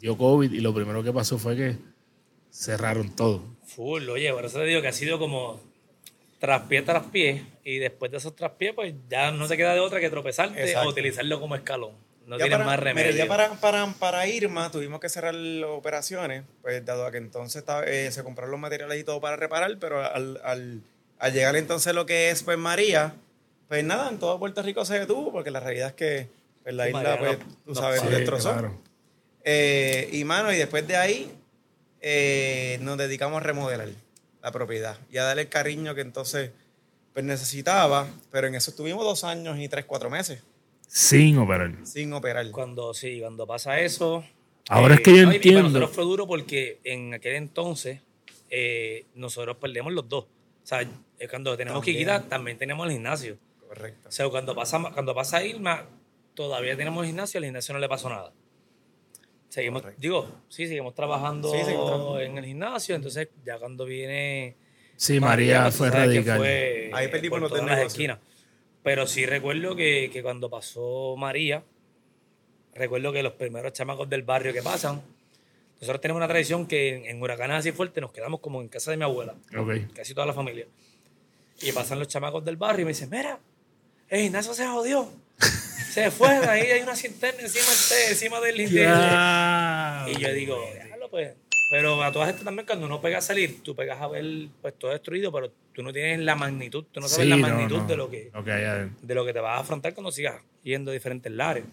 [0.00, 1.76] dio COVID y lo primero que pasó fue que
[2.50, 3.44] cerraron todo.
[3.66, 5.60] Full, oye, por eso te digo que ha sido como
[6.42, 10.00] traspié tras pie y después de esos traspiés pues ya no te queda de otra
[10.00, 10.88] que tropezarte Exacto.
[10.88, 11.92] o utilizarlo como escalón.
[12.26, 13.16] No Ya tienes para- más mira, remedio.
[13.16, 17.60] ya para, para, para Irma tuvimos que cerrar las operaciones, pues dado a que entonces
[17.60, 20.80] estaba- eh, se compraron los materiales y todo para reparar, pero al, al-
[21.20, 23.14] al llegar entonces lo que es pues María,
[23.68, 26.28] pues nada, en todo Puerto Rico se detuvo, porque la realidad es que
[26.64, 28.52] pues, la Sí, isla, María pues, no- tú no sabes, nos destrozó.
[28.52, 28.80] claro.
[29.44, 31.30] Eh, y mano, y después de ahí
[32.00, 33.88] eh, nos dedicamos a remodelar
[34.42, 36.50] la propiedad y a darle el cariño que entonces
[37.12, 40.42] pues necesitaba, pero en eso estuvimos dos años y tres, cuatro meses
[40.88, 41.74] Sin operar.
[41.84, 42.50] sin operar.
[42.50, 44.24] Cuando sí, cuando pasa eso.
[44.26, 44.32] eh,
[44.68, 45.60] Ahora es que yo no, entiendo.
[45.60, 48.00] para nosotros fue duro porque en aquel entonces
[48.50, 50.24] eh, nosotros perdemos los dos.
[50.24, 51.96] O sea, eh, cuando tenemos También.
[51.98, 53.36] Kikita también tenemos el gimnasio.
[53.68, 54.08] Correcto.
[54.08, 55.84] O sea, cuando pasa, cuando pasa Irma,
[56.34, 58.32] todavía tenemos gimnasio, al gimnasio no le pasó nada.
[59.52, 60.00] Seguimos, Correcto.
[60.00, 62.20] digo, sí, seguimos trabajando Sí, seguimos trabajando.
[62.20, 64.56] en el gimnasio, entonces ya cuando viene
[64.96, 66.38] Sí, María pues, fue radical.
[66.38, 68.18] fue, Ahí eh, perdimos por los esquinas.
[68.82, 71.62] Pero sí recuerdo que, que cuando pasó María,
[72.74, 75.02] recuerdo que los primeros chamacos del barrio que pasan,
[75.82, 78.90] nosotros tenemos una tradición que en, en huracanes así fuertes nos quedamos como en casa
[78.90, 79.92] de mi abuela, Ok.
[79.94, 80.66] casi toda la familia.
[81.60, 83.38] Y pasan los chamacos del barrio y me dicen, mira,
[84.08, 85.06] el gimnasio se jodió.
[85.92, 90.06] Se fue, ahí hay una cisterna encima del, te- encima del, Ya.
[90.08, 91.34] y yo digo, déjalo pues.
[91.70, 94.24] Pero a todas estas también, cuando uno pega a salir, tú pegas a ver
[94.60, 97.78] pues todo destruido, pero tú no tienes la magnitud, tú no sabes Sí, la magnitud
[97.78, 97.86] no.
[97.86, 98.30] de lo que
[99.02, 101.64] de lo que te vas a afrontar cuando sigas yendo a diferentes lares.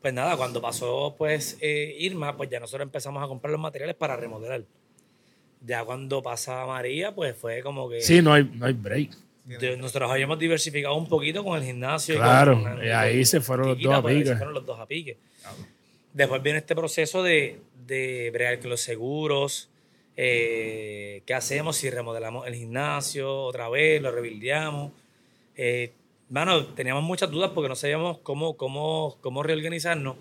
[0.00, 3.94] Pues nada, cuando pasó pues eh, Irma, pues ya nosotros empezamos a comprar los materiales
[3.96, 4.62] para remodelar.
[5.64, 9.10] Ya cuando pasa María, pues fue como que Sí, no hay, no hay break.
[9.44, 12.14] De- nosotros habíamos diversificado un poquito con el gimnasio.
[12.14, 14.28] y Claro, con- y ahí se fueron los Quiquita, dos a ahí pique.
[14.28, 15.18] se fueron los dos a pique.
[16.12, 19.70] Después viene este proceso de, de bregar con los seguros,
[20.16, 24.92] eh, qué hacemos si remodelamos el gimnasio otra vez, lo rebildeamos.
[25.56, 25.92] Eh,
[26.28, 30.16] mano, teníamos muchas dudas porque no sabíamos cómo, cómo, cómo reorganizarnos.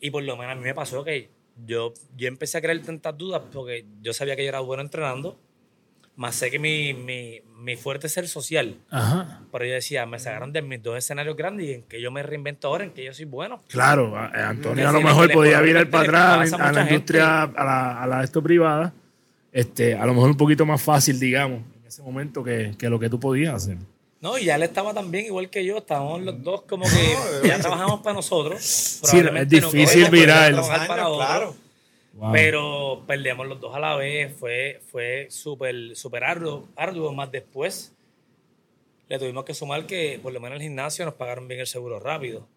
[0.00, 1.28] Y por lo menos a mí me pasó que
[1.66, 5.38] yo, yo empecé a crear tantas dudas porque yo sabía que yo era bueno entrenando,
[6.16, 8.76] más sé que mi, mi, mi fuerte es ser social.
[8.90, 9.40] Ajá.
[9.52, 12.22] Pero yo decía, me sacaron de mis dos escenarios grandes y en que yo me
[12.22, 13.62] reinvento ahora, en que yo soy bueno.
[13.68, 17.42] Claro, a- eh, Antonio a lo mejor podía virar para atrás a a la industria,
[17.42, 18.92] a la, a la esto privada,
[19.52, 22.98] este, a lo mejor un poquito más fácil, digamos, en ese momento que, que lo
[22.98, 23.76] que tú podías hacer.
[24.18, 27.58] No, y ya él estaba también igual que yo, estábamos los dos como que ya
[27.60, 28.62] trabajamos para nosotros.
[28.62, 30.52] Sí, es no difícil queremos virar.
[30.54, 31.54] trabajar para claro.
[32.16, 32.32] Wow.
[32.32, 37.92] Pero perdemos los dos a la vez, fue, fue súper súper arduo, arduo, más después
[39.08, 41.66] le tuvimos que sumar que por lo menos en el gimnasio nos pagaron bien el
[41.66, 42.48] seguro rápido.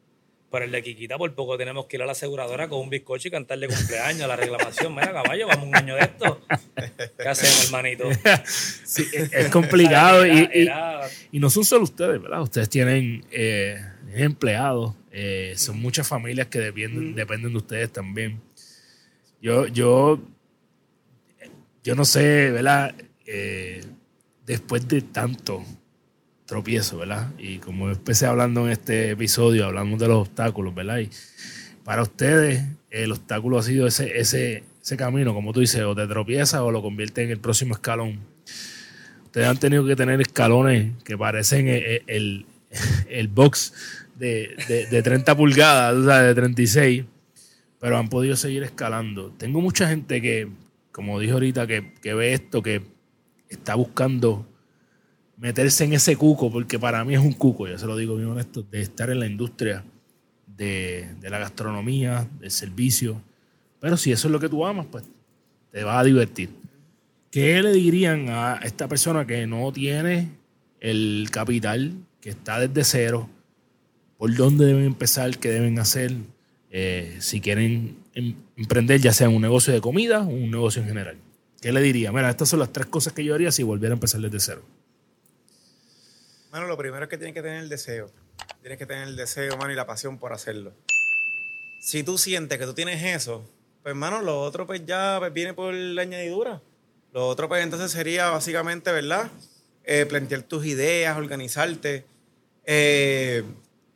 [0.51, 3.28] Pero el de Kikita por poco tenemos que ir a la aseguradora con un bizcocho
[3.28, 4.95] y cantarle cumpleaños a la reclamación.
[4.95, 6.41] Mira, caballo, vamos un año de esto.
[7.20, 8.10] ¿Qué hacemos, hermanito?
[8.84, 11.01] Sí, es, complicado y, Era- y- era-
[11.32, 12.41] y no son solo ustedes, ¿verdad?
[12.41, 13.78] Ustedes tienen eh,
[14.16, 18.41] empleados, eh, son muchas familias que dependen, dependen de ustedes también.
[19.41, 20.19] Yo, yo,
[21.83, 22.93] yo no sé, ¿verdad?
[23.25, 23.81] Eh,
[24.45, 25.63] después de tanto
[26.45, 27.31] tropiezo, ¿verdad?
[27.37, 30.99] Y como empecé hablando en este episodio, hablamos de los obstáculos, ¿verdad?
[30.99, 31.09] Y
[31.85, 36.07] para ustedes el obstáculo ha sido ese, ese, ese camino, como tú dices, o te
[36.07, 38.19] tropiezas o lo convierte en el próximo escalón.
[39.25, 42.45] Ustedes han tenido que tener escalones que parecen el, el,
[43.09, 43.73] el box
[44.17, 47.05] de, de, de 30 pulgadas, o sea, de 36,
[47.80, 49.32] pero han podido seguir escalando.
[49.38, 50.49] Tengo mucha gente que,
[50.91, 52.82] como dijo ahorita, que, que ve esto, que
[53.47, 54.45] está buscando
[55.38, 58.30] meterse en ese cuco, porque para mí es un cuco, ya se lo digo bien
[58.30, 59.84] honesto, de estar en la industria
[60.45, 63.21] de, de la gastronomía, del servicio.
[63.80, 65.05] Pero si eso es lo que tú amas, pues
[65.71, 66.49] te vas a divertir.
[67.32, 70.30] ¿Qué le dirían a esta persona que no tiene
[70.82, 73.30] el capital, que está desde cero?
[74.17, 75.38] ¿Por dónde deben empezar?
[75.38, 76.13] ¿Qué deben hacer?
[76.72, 80.88] Eh, si quieren em- emprender, ya sea un negocio de comida o un negocio en
[80.88, 81.17] general.
[81.61, 82.11] ¿Qué le diría?
[82.11, 84.63] Mira, estas son las tres cosas que yo haría si volviera a empezar desde cero.
[86.51, 88.09] Mano, lo primero es que tienes que tener el deseo.
[88.61, 90.74] Tienes que tener el deseo, mano, y la pasión por hacerlo.
[91.82, 93.43] Si tú sientes que tú tienes eso,
[93.84, 96.61] pues, mano, lo otro, pues ya pues, viene por la añadidura.
[97.13, 99.30] Lo otro, pues entonces sería básicamente, ¿verdad?
[99.84, 102.05] Eh, plantear tus ideas, organizarte
[102.65, 103.43] eh,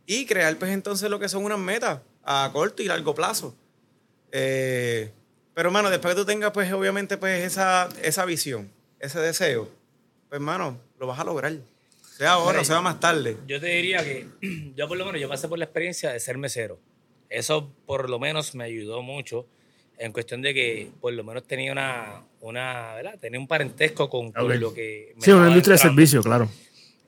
[0.07, 3.55] y crear, pues entonces lo que son unas metas a corto y largo plazo.
[4.32, 5.11] Eh,
[5.53, 9.69] pero, mano, después que tú tengas, pues obviamente, pues esa, esa visión, ese deseo,
[10.30, 11.53] pues, mano, lo vas a lograr.
[12.17, 13.38] Sea ahora o sea más tarde.
[13.47, 14.28] Yo te diría que
[14.76, 16.80] yo por lo menos yo pasé por la experiencia de ser mesero.
[17.30, 19.47] Eso por lo menos me ayudó mucho
[19.97, 23.17] en cuestión de que por lo menos tenía una, una ¿verdad?
[23.19, 24.57] Tenía un parentesco con, con Ok.
[24.59, 25.13] lo que...
[25.15, 26.47] me Sí, una industria de servicio, claro.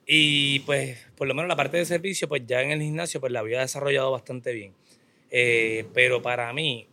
[0.07, 3.31] Y pues, por lo menos la parte de servicio, pues ya en el gimnasio, pues
[3.31, 4.73] la había desarrollado bastante bien.
[5.37, 6.87] Eh, pero para mí,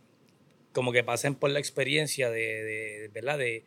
[0.73, 3.37] como que pasen por la experiencia de, de- ¿verdad?
[3.37, 3.63] De,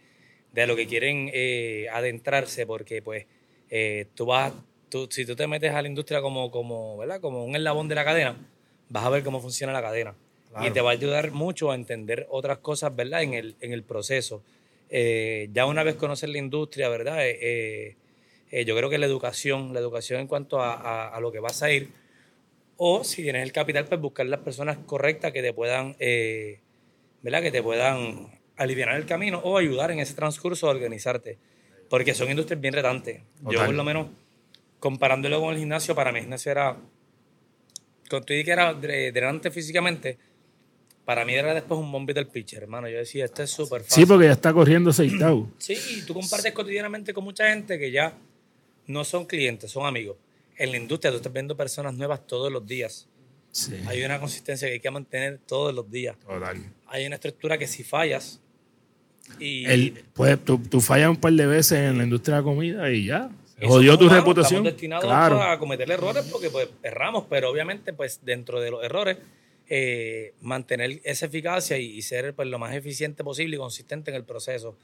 [0.53, 3.25] de lo que quieren eh, adentrarse, porque pues
[3.71, 4.53] eh, tú vas,
[4.91, 7.21] tú, si tú te metes a la industria como, como, ¿verdad?
[7.23, 8.37] Como un eslabón de la cadena,
[8.91, 10.15] vas a ver cómo funciona la cadena.
[10.67, 13.23] Y te va a ayudar mucho a entender otras cosas, ¿verdad?
[13.23, 14.43] En el, en el proceso.
[14.91, 17.19] Eh, ya una vez conocer la industria, ¿verdad?
[18.65, 21.63] Yo creo que la educación, la educación en cuanto a, a- a lo que vas
[21.63, 21.89] a ir,
[22.77, 26.61] o si tienes el capital, pues buscar las personas correctas que te puedan, eh,
[27.23, 27.43] ¿verdad?
[27.43, 31.39] Que te puedan aliviar el camino o ayudar en ese transcurso a organizarte.
[31.89, 33.21] Porque son industrias bien retantes.
[33.43, 33.67] Yo Total.
[33.67, 34.09] por lo menos,
[34.81, 36.77] comparándolo con el gimnasio, para mí el gimnasio era,
[38.09, 40.19] tu que era dre- drenante físicamente,
[41.05, 42.89] para mí era después un bombito del pitcher, hermano.
[42.89, 44.03] Yo decía, esto es súper fácil.
[44.03, 45.49] Sí, porque ya está corriendo aceitado.
[45.59, 48.13] Sí, y tú compartes cotidianamente con mucha gente que ya
[48.89, 50.17] no son clientes, son amigos.
[50.59, 53.09] En la industria tú estás viendo personas nuevas todos los días.
[53.51, 53.75] Sí.
[53.87, 56.17] Hay una consistencia que hay que mantener todos los días.
[56.19, 56.57] Total.
[56.89, 58.41] Hay una estructura que si fallas
[59.41, 62.45] y El, pues, tú, tú fallas un par de veces en la industria de la
[62.45, 63.31] comida y ya.
[63.61, 64.59] Y jodió tu humanos, reputación.
[64.67, 65.43] Estamos destinados Claro.
[65.43, 69.17] a cometer errores porque pues erramos, pero obviamente pues dentro de los errores
[69.69, 74.17] eh, mantener esa eficacia y, y ser pues lo más eficiente posible y consistente en
[74.17, 74.77] el proceso.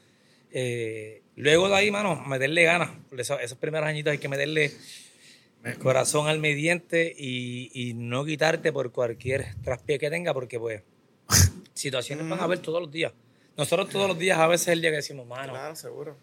[0.50, 2.90] Eh, luego de ahí, mano, meterle ganas.
[3.16, 4.72] Esos, esos primeros añitos hay que meterle
[5.78, 10.82] corazón al mediente y, y no quitarte por cualquier traspié que tenga porque pues
[11.74, 13.12] situaciones van a haber todos los días.
[13.56, 16.16] Nosotros todos los días a veces es el día que decimos, mano, Claro, seguro.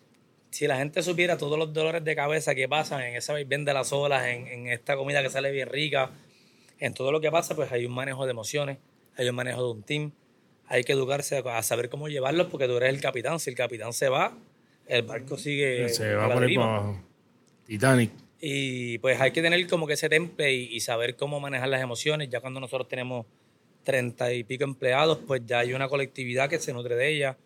[0.50, 3.74] si la gente supiera todos los dolores de cabeza que pasan en esa bien de
[3.74, 6.12] las olas, en, en esta comida que sale bien rica,
[6.80, 8.78] en todo lo que pasa, pues hay un manejo de emociones,
[9.16, 10.12] hay un manejo de un team,
[10.70, 13.40] hay que educarse a, saber cómo llevarlos porque tú eres el capitán.
[13.40, 14.38] Si el capitán se va,
[14.88, 17.04] el barco sigue Se va a poner para abajo.
[17.66, 18.12] Titanic.
[18.42, 21.82] Y pues hay que tener como que ese temple y, y saber cómo manejar las
[21.82, 22.30] emociones.
[22.30, 23.26] Ya cuando nosotros tenemos
[23.84, 27.38] treinta y pico empleados, pues ya hay una colectividad que se nutre de ella.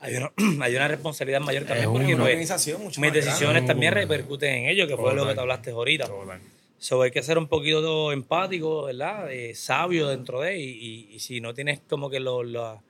[0.00, 0.32] Hay una,
[0.64, 3.10] hay una responsabilidad mayor también porque Una pues, mis grande.
[3.20, 6.06] decisiones también repercuten en ello, que fue lo que te hablaste ahorita.
[6.06, 6.40] Total.
[6.80, 9.32] So, hay que ser un poquito empático, ¿verdad?
[9.32, 12.80] Eh, sabio dentro de, y, y- y si no tienes como que lo- la-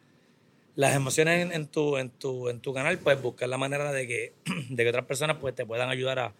[0.77, 4.07] las emociones en, en tu, en, tu, en tu canal, pues buscar la manera de
[4.07, 4.33] que,
[4.69, 6.35] de que otras personas pues, te puedan ayudar a,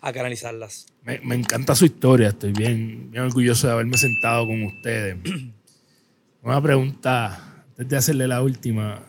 [0.00, 0.86] a canalizarlas.
[1.02, 2.28] Me, me encanta su historia.
[2.28, 5.16] Estoy bien, bien orgulloso de haberme sentado con ustedes.
[6.42, 9.02] Una pregunta, antes de hacerle la última.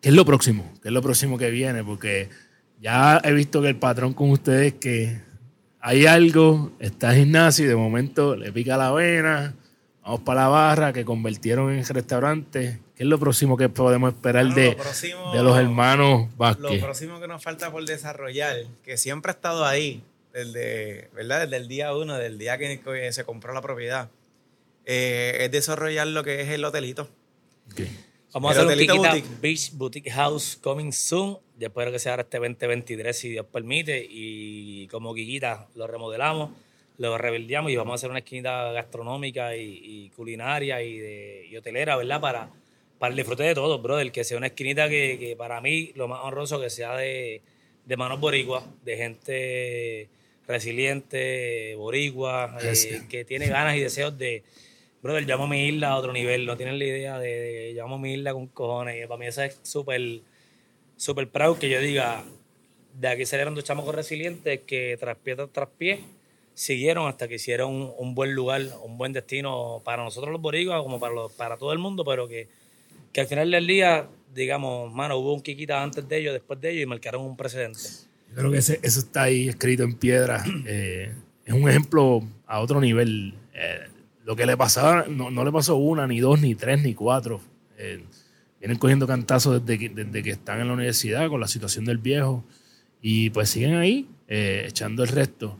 [0.00, 0.72] ¿Qué es lo próximo?
[0.82, 1.84] ¿Qué es lo próximo que viene?
[1.84, 2.28] Porque
[2.80, 5.20] ya he visto que el patrón con ustedes es que
[5.80, 9.54] hay algo, está el gimnasio y de momento le pica la vena,
[10.02, 12.80] vamos para la barra, que convirtieron en restaurante.
[12.96, 16.36] ¿Qué es lo próximo que podemos esperar Bueno, de, lo próximo- de los hermanos Lo
[16.36, 16.82] Vázquez?
[16.82, 21.42] próximo que nos falta por desarrollar, que siempre ha estado ahí, desde, ¿verdad?
[21.42, 24.08] desde el día uno, del día que que se compró la propiedad,
[24.84, 27.08] eh, es desarrollar lo que es el hotelito.
[27.70, 27.80] Ok.
[28.34, 29.28] Vamos a El hacer un boutique.
[29.42, 31.36] Beach Boutique House coming soon.
[31.58, 34.06] Yo espero que sea ahora este 2023, si Dios permite.
[34.08, 36.50] Y como Kikita lo remodelamos,
[36.98, 41.56] lo reverdeamos y vamos a hacer una esquinita gastronómica y, y culinaria y, de, y
[41.56, 42.20] hotelera, ¿verdad?
[42.20, 42.50] Para,
[42.98, 44.12] para el disfrute de todos, brother.
[44.12, 47.42] Que sea una esquinita que, que para mí lo más honroso que sea de,
[47.86, 50.08] de manos boricuas, de gente
[50.46, 54.42] resiliente, boricua, eh, que tiene ganas y deseos de,
[55.02, 57.94] brother, llamo a mi isla a otro nivel, no tienen la idea de, de llamo
[57.94, 60.20] a mi isla con cojones, y para mí eso es súper,
[60.96, 62.24] súper proud que yo diga,
[62.94, 66.00] de aquí salieron dos chamacos resilientes que tras pie tras pie
[66.54, 71.00] siguieron hasta que hicieron un, buen lugar, un buen destino para nosotros los boricuas, como
[71.00, 72.48] para, los, para todo el mundo, pero que,
[73.12, 76.70] que al final del día, digamos, mano, hubo un Kikita antes de ellos, después de
[76.70, 77.78] ellos y marcaron un precedente.
[78.30, 80.44] Yo creo que ese- eso está ahí escrito en piedra.
[80.66, 81.12] Eh,
[81.44, 83.34] es un ejemplo a otro nivel.
[83.54, 83.80] Eh,
[84.24, 87.40] lo que le pasaba, no, no le pasó una, ni dos, ni tres, ni cuatro.
[87.76, 88.02] Eh,
[88.60, 91.98] vienen cogiendo cantazos desde que, desde que están en la universidad con la situación del
[91.98, 92.44] viejo.
[93.02, 95.58] Y pues siguen ahí, eh, echando el resto.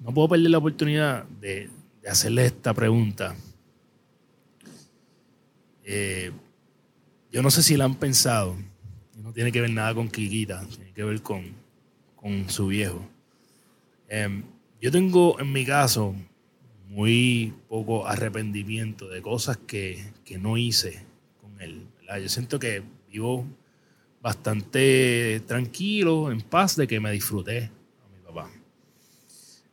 [0.00, 1.68] No puedo perder la oportunidad de,
[2.02, 3.36] de hacerles esta pregunta.
[5.84, 6.30] Eh,
[7.32, 8.56] yo no sé si la han pensado.
[9.16, 11.44] No tiene que ver nada con Kikita, tiene que ver con,
[12.16, 13.06] con su viejo.
[14.08, 14.42] Em,
[14.80, 16.14] yo tengo en mi caso
[16.88, 21.04] muy poco arrepentimiento de cosas que, que no hice
[21.40, 21.86] con él.
[22.20, 23.46] Yo siento que vivo
[24.20, 27.70] bastante tranquilo, en paz, de que me disfruté.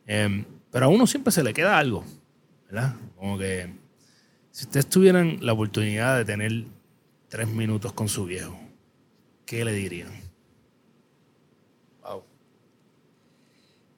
[0.08, 2.02] Em, pero a uno siempre se le queda algo,
[2.64, 2.96] ¿verdad?
[3.14, 3.70] Como que
[4.50, 6.64] si ustedes tuvieran la oportunidad de tener
[7.28, 8.58] tres minutos con su viejo,
[9.44, 10.10] ¿qué le dirían?
[12.02, 12.24] Wow.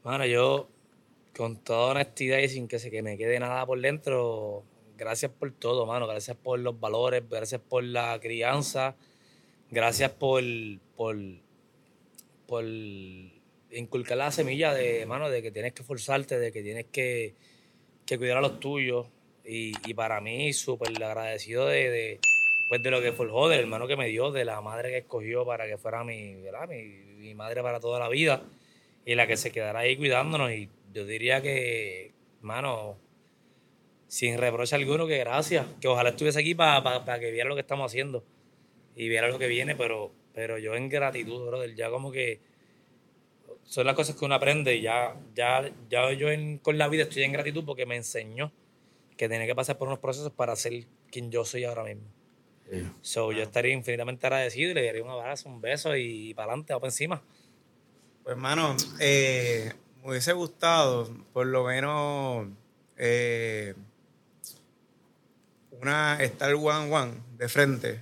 [0.03, 0.69] Mano, yo,
[1.37, 4.65] con toda honestidad y sin que se que me quede nada por dentro,
[4.99, 6.09] gracias por todo, mano.
[6.09, 8.97] Gracias por los valores, gracias por la crianza,
[9.71, 10.43] gracias por,
[10.97, 11.17] por,
[12.49, 12.65] por
[13.73, 17.35] inculcar la semilla de, mano, de que tienes que esforzarte, de que tienes que,
[18.07, 19.07] que cuidar a los tuyos.
[19.45, 22.21] Y, y para mí, súper agradecido de, de,
[22.69, 25.45] pues de lo que forjó, del hermano que me dio, de la madre que escogió
[25.45, 26.37] para que fuera mi,
[27.19, 28.43] mi, madre para toda la vida
[29.05, 30.53] y la que se quedará ahí cuidándonos.
[30.53, 32.13] Y yo diría que,
[32.43, 32.97] mano,
[34.07, 35.67] sin reproche alguno, que gracias.
[35.81, 38.25] Que ojalá estuviese aquí para que viera lo que estamos haciendo
[38.95, 42.41] y viera lo que viene, pero, pero yo en gratitud, brother, ya como que
[43.71, 47.05] son las cosas que uno aprende y ya, ya, ya yo en- con la vida
[47.05, 48.51] estoy en gratitud porque me enseñó
[49.17, 52.03] que tenía que pasar por unos procesos para ser quien yo soy ahora mismo.
[52.69, 52.83] Sí.
[53.01, 56.75] So, yo estaría infinitamente agradecido y le daría un abrazo, un beso y para adelante,
[56.75, 57.23] para encima.
[58.25, 62.49] Pues, hermano, eh, me hubiese gustado, por lo menos,
[62.97, 63.75] eh,
[65.71, 68.01] una estar one one de frente,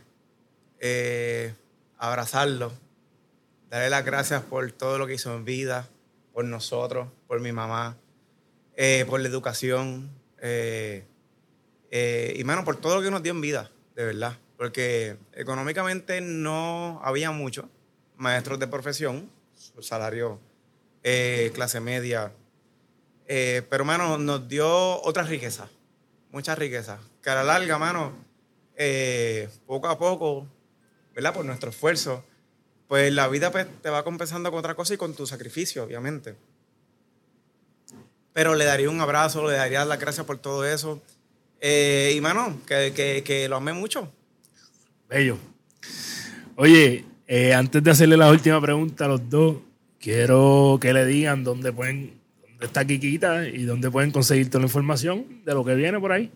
[0.81, 1.53] eh,
[1.99, 2.73] abrazarlo,
[3.71, 5.89] darle las gracias por todo lo que hizo en vida,
[6.33, 7.97] por nosotros, por mi mamá,
[8.77, 10.11] eh, por la educación,
[10.41, 11.05] eh,
[11.91, 14.39] eh, y mano, por todo lo que nos dio en vida, de verdad.
[14.57, 17.69] Porque económicamente no había mucho,
[18.17, 19.31] maestros de profesión,
[19.81, 20.41] salario
[21.55, 22.33] clase media.
[23.27, 25.69] Pero, mano, nos dio otra riqueza,
[26.31, 26.99] mucha riqueza.
[27.23, 28.13] Que a la larga, mano,
[29.67, 30.47] poco a poco,
[31.15, 31.35] ¿verdad?
[31.35, 32.25] Por nuestro esfuerzo,
[32.89, 36.35] pues la vida pues, te va compensando con otra cosa y con tu sacrificio, obviamente.
[38.33, 41.03] Pero le daría un abrazo, le daría las gracias por todo eso.
[41.61, 44.11] Eh, y, mano, que, que, que lo amé mucho.
[45.09, 45.37] Bello.
[46.57, 49.57] Oye, eh, antes de hacerle la última pregunta a los dos,
[50.01, 54.67] quiero que le digan dónde pueden, dónde está Kikita y dónde pueden conseguir toda la
[54.67, 56.31] información de lo que viene por ahí.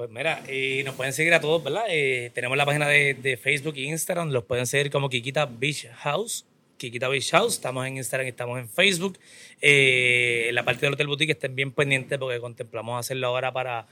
[0.00, 1.84] Pues mira, y nos pueden seguir a todos, ¿verdad?
[1.90, 5.88] Eh, tenemos la página de, de Facebook e Instagram, los pueden seguir como Kikita Beach
[5.96, 6.46] House.
[6.78, 9.18] Kikita Beach House, estamos en Instagram y estamos en Facebook.
[9.60, 13.88] Eh, en la parte del Hotel Boutique estén bien pendientes porque contemplamos hacerlo ahora para,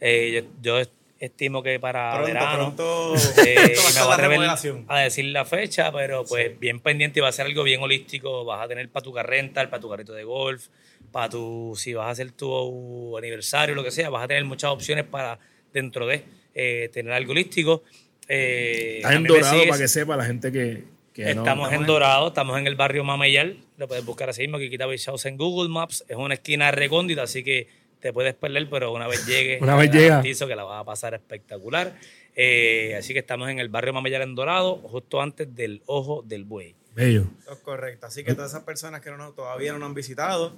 [0.00, 0.88] eh, yo, yo
[1.18, 2.56] estimo que para Pronto, verano.
[2.76, 3.74] pronto, Eh,
[4.88, 7.82] va a decir la fecha, pero pues bien pendiente y va a ser algo bien
[7.82, 8.44] holístico.
[8.44, 10.68] Vas a tener para tu carrenta, para tu carrito de golf,
[11.10, 14.70] para tu, si vas a hacer tu aniversario, lo que sea, vas a tener muchas
[14.70, 15.38] opciones para
[15.72, 17.82] dentro de eh, tener algo holístico.
[18.28, 20.84] Eh, Está a en dorado sigues- para que sepa la gente que,
[21.14, 23.58] que no- Estamos en Dorado, estamos en el barrio Mameyal.
[23.76, 26.04] Lo puedes buscar así mismo, Kikita Beach House en Google Maps.
[26.08, 27.68] Es una esquina recóndita, así que
[28.00, 30.08] te puedes perder, pero una vez llegues, Una vez llega.
[30.08, 31.94] garantizo que la vas a pasar espectacular.
[32.36, 36.44] Eh, así que estamos en el barrio Mameyal en Dorado, justo antes del Ojo del
[36.44, 36.74] Buey.
[36.94, 37.24] Bello.
[37.40, 38.06] Eso es correcto.
[38.06, 40.54] Así que todas esas personas que no, nos- todavía no nos han visitado,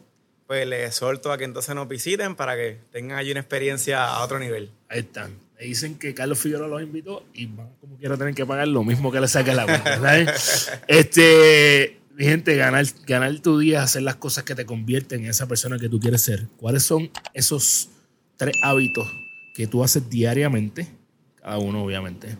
[0.51, 4.25] pues les exhorto a que entonces nos visiten para que tengan allí una experiencia a
[4.25, 4.69] otro nivel.
[4.89, 5.31] Ahí están.
[5.57, 8.83] Me dicen que Carlos Figueroa los invitó y van como quiera tener que pagar lo
[8.83, 10.21] mismo que le saque la cuenta.
[10.89, 15.47] este, mi gente, ganar, ganar tu día, hacer las cosas que te convierten en esa
[15.47, 16.49] persona que tú quieres ser.
[16.57, 17.91] ¿Cuáles son esos
[18.37, 19.09] tres hábitos
[19.55, 20.89] que tú haces diariamente?
[21.37, 22.37] Cada uno, obviamente.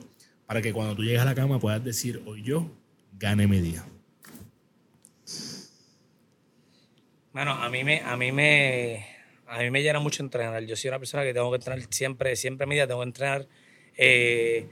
[0.47, 2.69] Para que cuando tú llegues a la cama puedas decir, hoy yo
[3.21, 3.85] gané mi día.
[7.33, 9.07] Bueno, a mí me, a mí me,
[9.47, 10.65] a mí me llena mucho entrenar.
[10.65, 13.47] Yo soy una persona que tengo que entrenar siempre, siempre mi día tengo que entrenar.
[13.97, 14.67] Eh,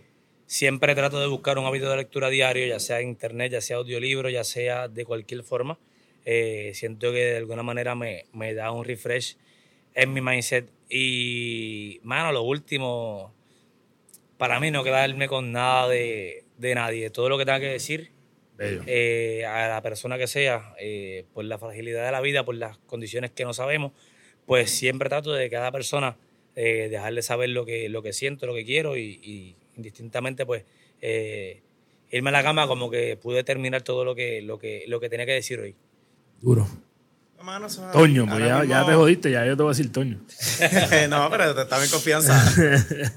[0.47, 4.29] siempre trato de buscar un hábito de lectura diario, ya sea internet, ya sea audiolibro,
[4.29, 5.79] ya sea de cualquier forma.
[6.25, 9.37] Eh, siento que de alguna manera me, me da un refresh
[9.95, 10.69] en mi mindset.
[10.91, 13.33] Y, mano, lo último,
[14.37, 17.11] para mí no quedarme con nada de, de nadie.
[17.11, 18.11] Todo lo que tenga que decir.
[18.59, 22.79] Eh, a la persona que sea, eh, por la fragilidad de la vida, por las
[22.79, 23.93] condiciones que no sabemos,
[24.47, 26.17] pues siempre trato de cada persona
[26.57, 30.65] eh, dejarle saber lo que, lo que siento, lo que quiero y, y indistintamente pues
[31.01, 31.63] eh,
[32.11, 35.09] irme a la cama como que pude terminar todo lo que, lo que, lo que
[35.09, 35.77] tenía que decir hoy.
[36.41, 36.69] Duro.
[37.43, 40.19] Mano, Toño, pues ya, te jodiste, ya yo te voy a decir Toño.
[41.09, 42.35] no, pero te estaba en confianza.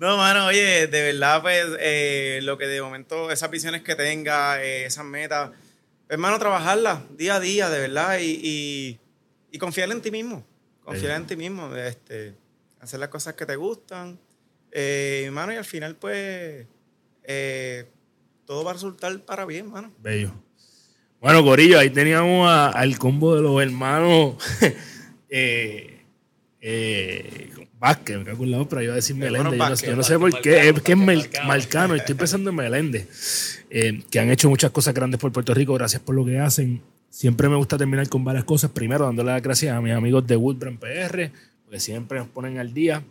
[0.00, 4.62] no, mano, oye, de verdad, pues, eh, lo que de momento, esas visiones que tenga,
[4.64, 5.50] eh, esas metas,
[6.08, 8.98] hermano, trabajarlas día a día, de verdad, y, y,
[9.52, 10.44] y confiar en ti mismo.
[10.82, 12.34] Confiar en ti mismo, este,
[12.80, 14.18] hacer las cosas que te gustan.
[14.72, 16.66] Eh, hermano, y al final, pues,
[17.24, 17.86] eh,
[18.46, 19.92] todo va a resultar para bien, mano.
[19.98, 20.32] Bello.
[21.20, 24.36] Bueno, Corillo, ahí teníamos a- al combo de los hermanos
[25.28, 26.00] eh,
[26.62, 27.50] eh,
[27.80, 29.52] Vázquez, me cago en la ópera, iba a decir Meléndez.
[29.52, 31.48] Yo no, yo no sé por qué, es que es Marcano.
[31.48, 35.72] Marcano, estoy pensando en Meléndez, eh, que han hecho muchas cosas grandes por Puerto Rico,
[35.72, 36.82] gracias por lo que hacen.
[37.08, 38.70] Siempre me gusta terminar con varias cosas.
[38.70, 41.32] Primero, dándole las gracias a mis amigos de Woodbrand PR,
[41.64, 43.02] porque siempre nos ponen al día.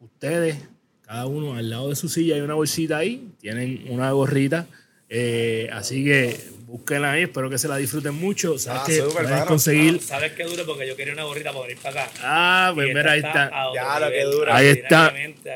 [0.00, 0.58] Ustedes,
[1.00, 4.66] cada uno al lado de su silla hay una bolsita ahí, tienen una gorrita.
[5.10, 8.56] Eh, así que búsquenla ahí, espero que se la disfruten mucho.
[8.58, 10.00] Sabes Ah, que puedes conseguir.
[10.00, 10.64] ¿Sabes qué duro?
[10.64, 12.12] Porque yo quería una gorrita para venir para acá.
[12.22, 13.46] Ah, pues mira, ahí está.
[13.46, 14.56] otro Ya, lo que dura.
[14.56, 15.06] Ahí está.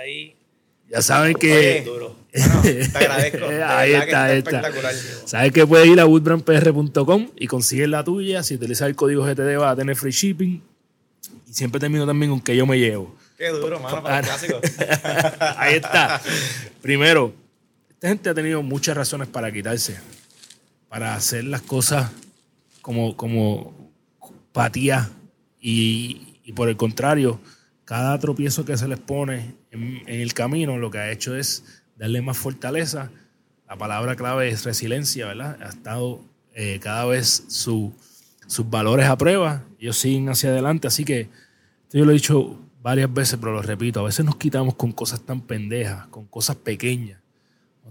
[0.01, 0.35] Ahí,
[0.91, 1.83] Ya saben Oye, que.
[1.87, 2.17] duro.
[2.35, 3.47] Bueno, te agradezco.
[3.49, 4.73] de ahí está, ahí está.
[5.25, 8.43] Sabes que puedes ir a woodbrandpr.com y consigues la tuya.
[8.43, 10.61] Si utilizas el código GTD vas a tener free shipping.
[11.49, 13.15] Y siempre termino también con que yo me llevo.
[13.39, 14.61] Qué duro, mano, para el clásico.
[15.57, 16.21] Ahí está.
[16.83, 17.33] Primero,
[18.05, 19.99] esta gente ha tenido muchas razones para quitarse,
[20.91, 22.11] para hacer las cosas
[22.83, 23.91] como, como
[24.53, 25.09] patía
[25.59, 27.41] y, y por el contrario,
[27.87, 31.65] cada tropiezo que se les pone en, en el camino lo que ha hecho es
[31.97, 33.11] darle más fortaleza.
[33.67, 35.57] La palabra clave es resiliencia, ¿verdad?
[35.63, 36.21] Ha estado
[36.53, 37.95] eh, cada vez su-
[38.47, 41.21] sus valores a prueba, ellos siguen hacia adelante, así que
[41.85, 44.93] esto yo lo he dicho varias veces, pero lo repito, a veces nos quitamos con
[44.93, 47.24] cosas tan pendejas, con cosas pequeñas.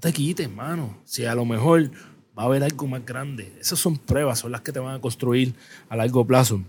[0.03, 0.97] Te quites, mano.
[1.05, 1.89] Si a lo mejor
[2.37, 3.53] va a haber algo más grande.
[3.61, 5.53] Esas son pruebas, son las que te van a construir
[5.87, 6.61] a largo plazo.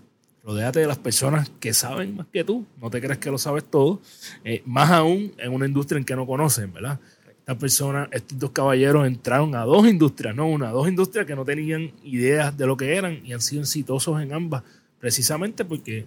[0.44, 2.64] Rodéate de las personas que saben más que tú.
[2.80, 4.00] No te crees que lo sabes todo.
[4.44, 7.00] Eh, más aún en una industria en que no conocen, ¿verdad?
[7.40, 11.44] Estas personas, estos dos caballeros entraron a dos industrias, no una, dos industrias que no
[11.44, 14.62] tenían ideas de lo que eran y han sido exitosos en ambas,
[15.00, 16.06] precisamente porque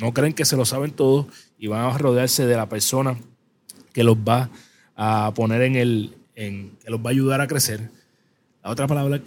[0.00, 3.16] no creen que se lo saben todo y van a rodearse de la persona
[3.92, 4.50] que los va
[4.96, 7.90] a poner en el, en, que los va a ayudar a crecer.
[8.62, 9.20] La otra palabra,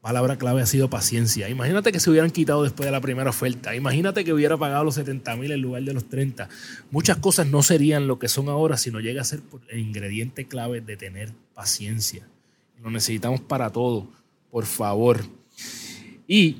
[0.00, 1.48] palabra clave ha sido paciencia.
[1.48, 3.74] Imagínate que se hubieran quitado después de la primera oferta.
[3.74, 6.48] Imagínate que hubiera pagado los 70 mil en lugar de los 30.
[6.90, 10.46] Muchas cosas no serían lo que son ahora si no llega a ser el ingrediente
[10.46, 12.26] clave de tener paciencia.
[12.82, 14.08] Lo necesitamos para todo,
[14.50, 15.20] por favor.
[16.26, 16.56] Y,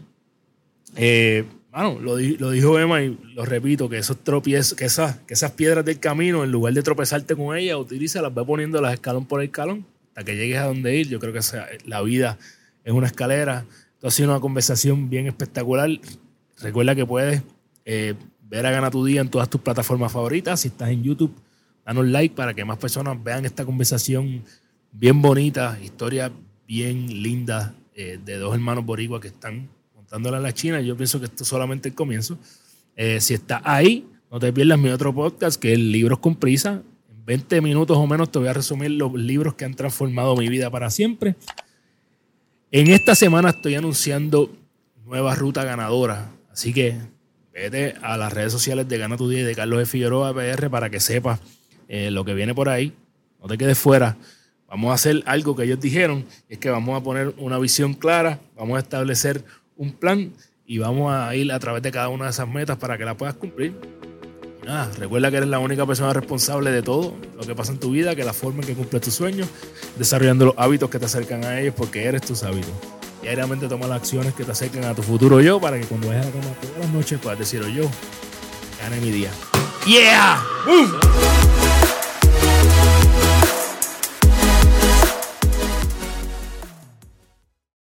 [0.94, 5.34] eh, mano, lo, lo dijo Emma y lo repito, que esos tropiezos, que esas, que
[5.34, 9.42] esas piedras del camino, en lugar de tropezarte con ellas, utilízalas, ve poniéndolas escalón por
[9.42, 9.84] escalón
[10.16, 11.08] hasta que llegues a donde ir.
[11.08, 11.40] Yo creo que
[11.84, 12.38] la vida
[12.84, 13.66] es una escalera.
[13.92, 15.90] Esto ha sido una conversación bien espectacular.
[16.58, 17.42] Recuerda que puedes
[17.84, 18.14] eh,
[18.48, 20.60] ver a Gana tu Día en todas tus plataformas favoritas.
[20.60, 21.34] Si estás en YouTube,
[21.84, 24.42] danos like para que más personas vean esta conversación
[24.90, 26.32] bien bonita, historia
[26.66, 30.80] bien linda eh, de dos hermanos boricuas que están montándola en la China.
[30.80, 32.38] Yo pienso que esto es solamente el comienzo.
[32.96, 36.82] Eh, si estás ahí, no te pierdas mi otro podcast que es Libros con Prisa.
[37.26, 40.48] En 20 minutos o menos te voy a resumir los libros que han transformado mi
[40.48, 41.34] vida para siempre.
[42.70, 44.56] En esta semana estoy anunciando
[45.04, 46.30] nueva ruta ganadora.
[46.52, 46.96] Así que
[47.52, 50.70] vete a las redes sociales de Gana tu Día y de Carlos de Figueroa PR
[50.70, 51.40] para que sepas
[51.88, 52.92] eh, lo que viene por ahí.
[53.40, 54.16] No te quedes fuera.
[54.68, 58.38] Vamos a hacer algo que ellos dijeron, es que vamos a poner una visión clara,
[58.56, 59.44] vamos a establecer
[59.76, 60.32] un plan
[60.64, 63.16] y vamos a ir a través de cada una de esas metas para que la
[63.16, 63.74] puedas cumplir.
[64.66, 67.92] Nada, recuerda que eres la única persona responsable de todo lo que pasa en tu
[67.92, 69.46] vida, que la forma en que cumples tus sueños,
[69.96, 72.72] desarrollando los hábitos que te acercan a ellos porque eres tus hábitos.
[73.22, 76.26] Diariamente toma las acciones que te acercan a tu futuro yo para que cuando vayas
[76.26, 77.88] a cama todas las noches puedas decir, "Oh, yo,
[78.82, 79.30] gané mi día.
[79.86, 80.42] ¡Yeah!
[80.66, 81.55] ¡Uf!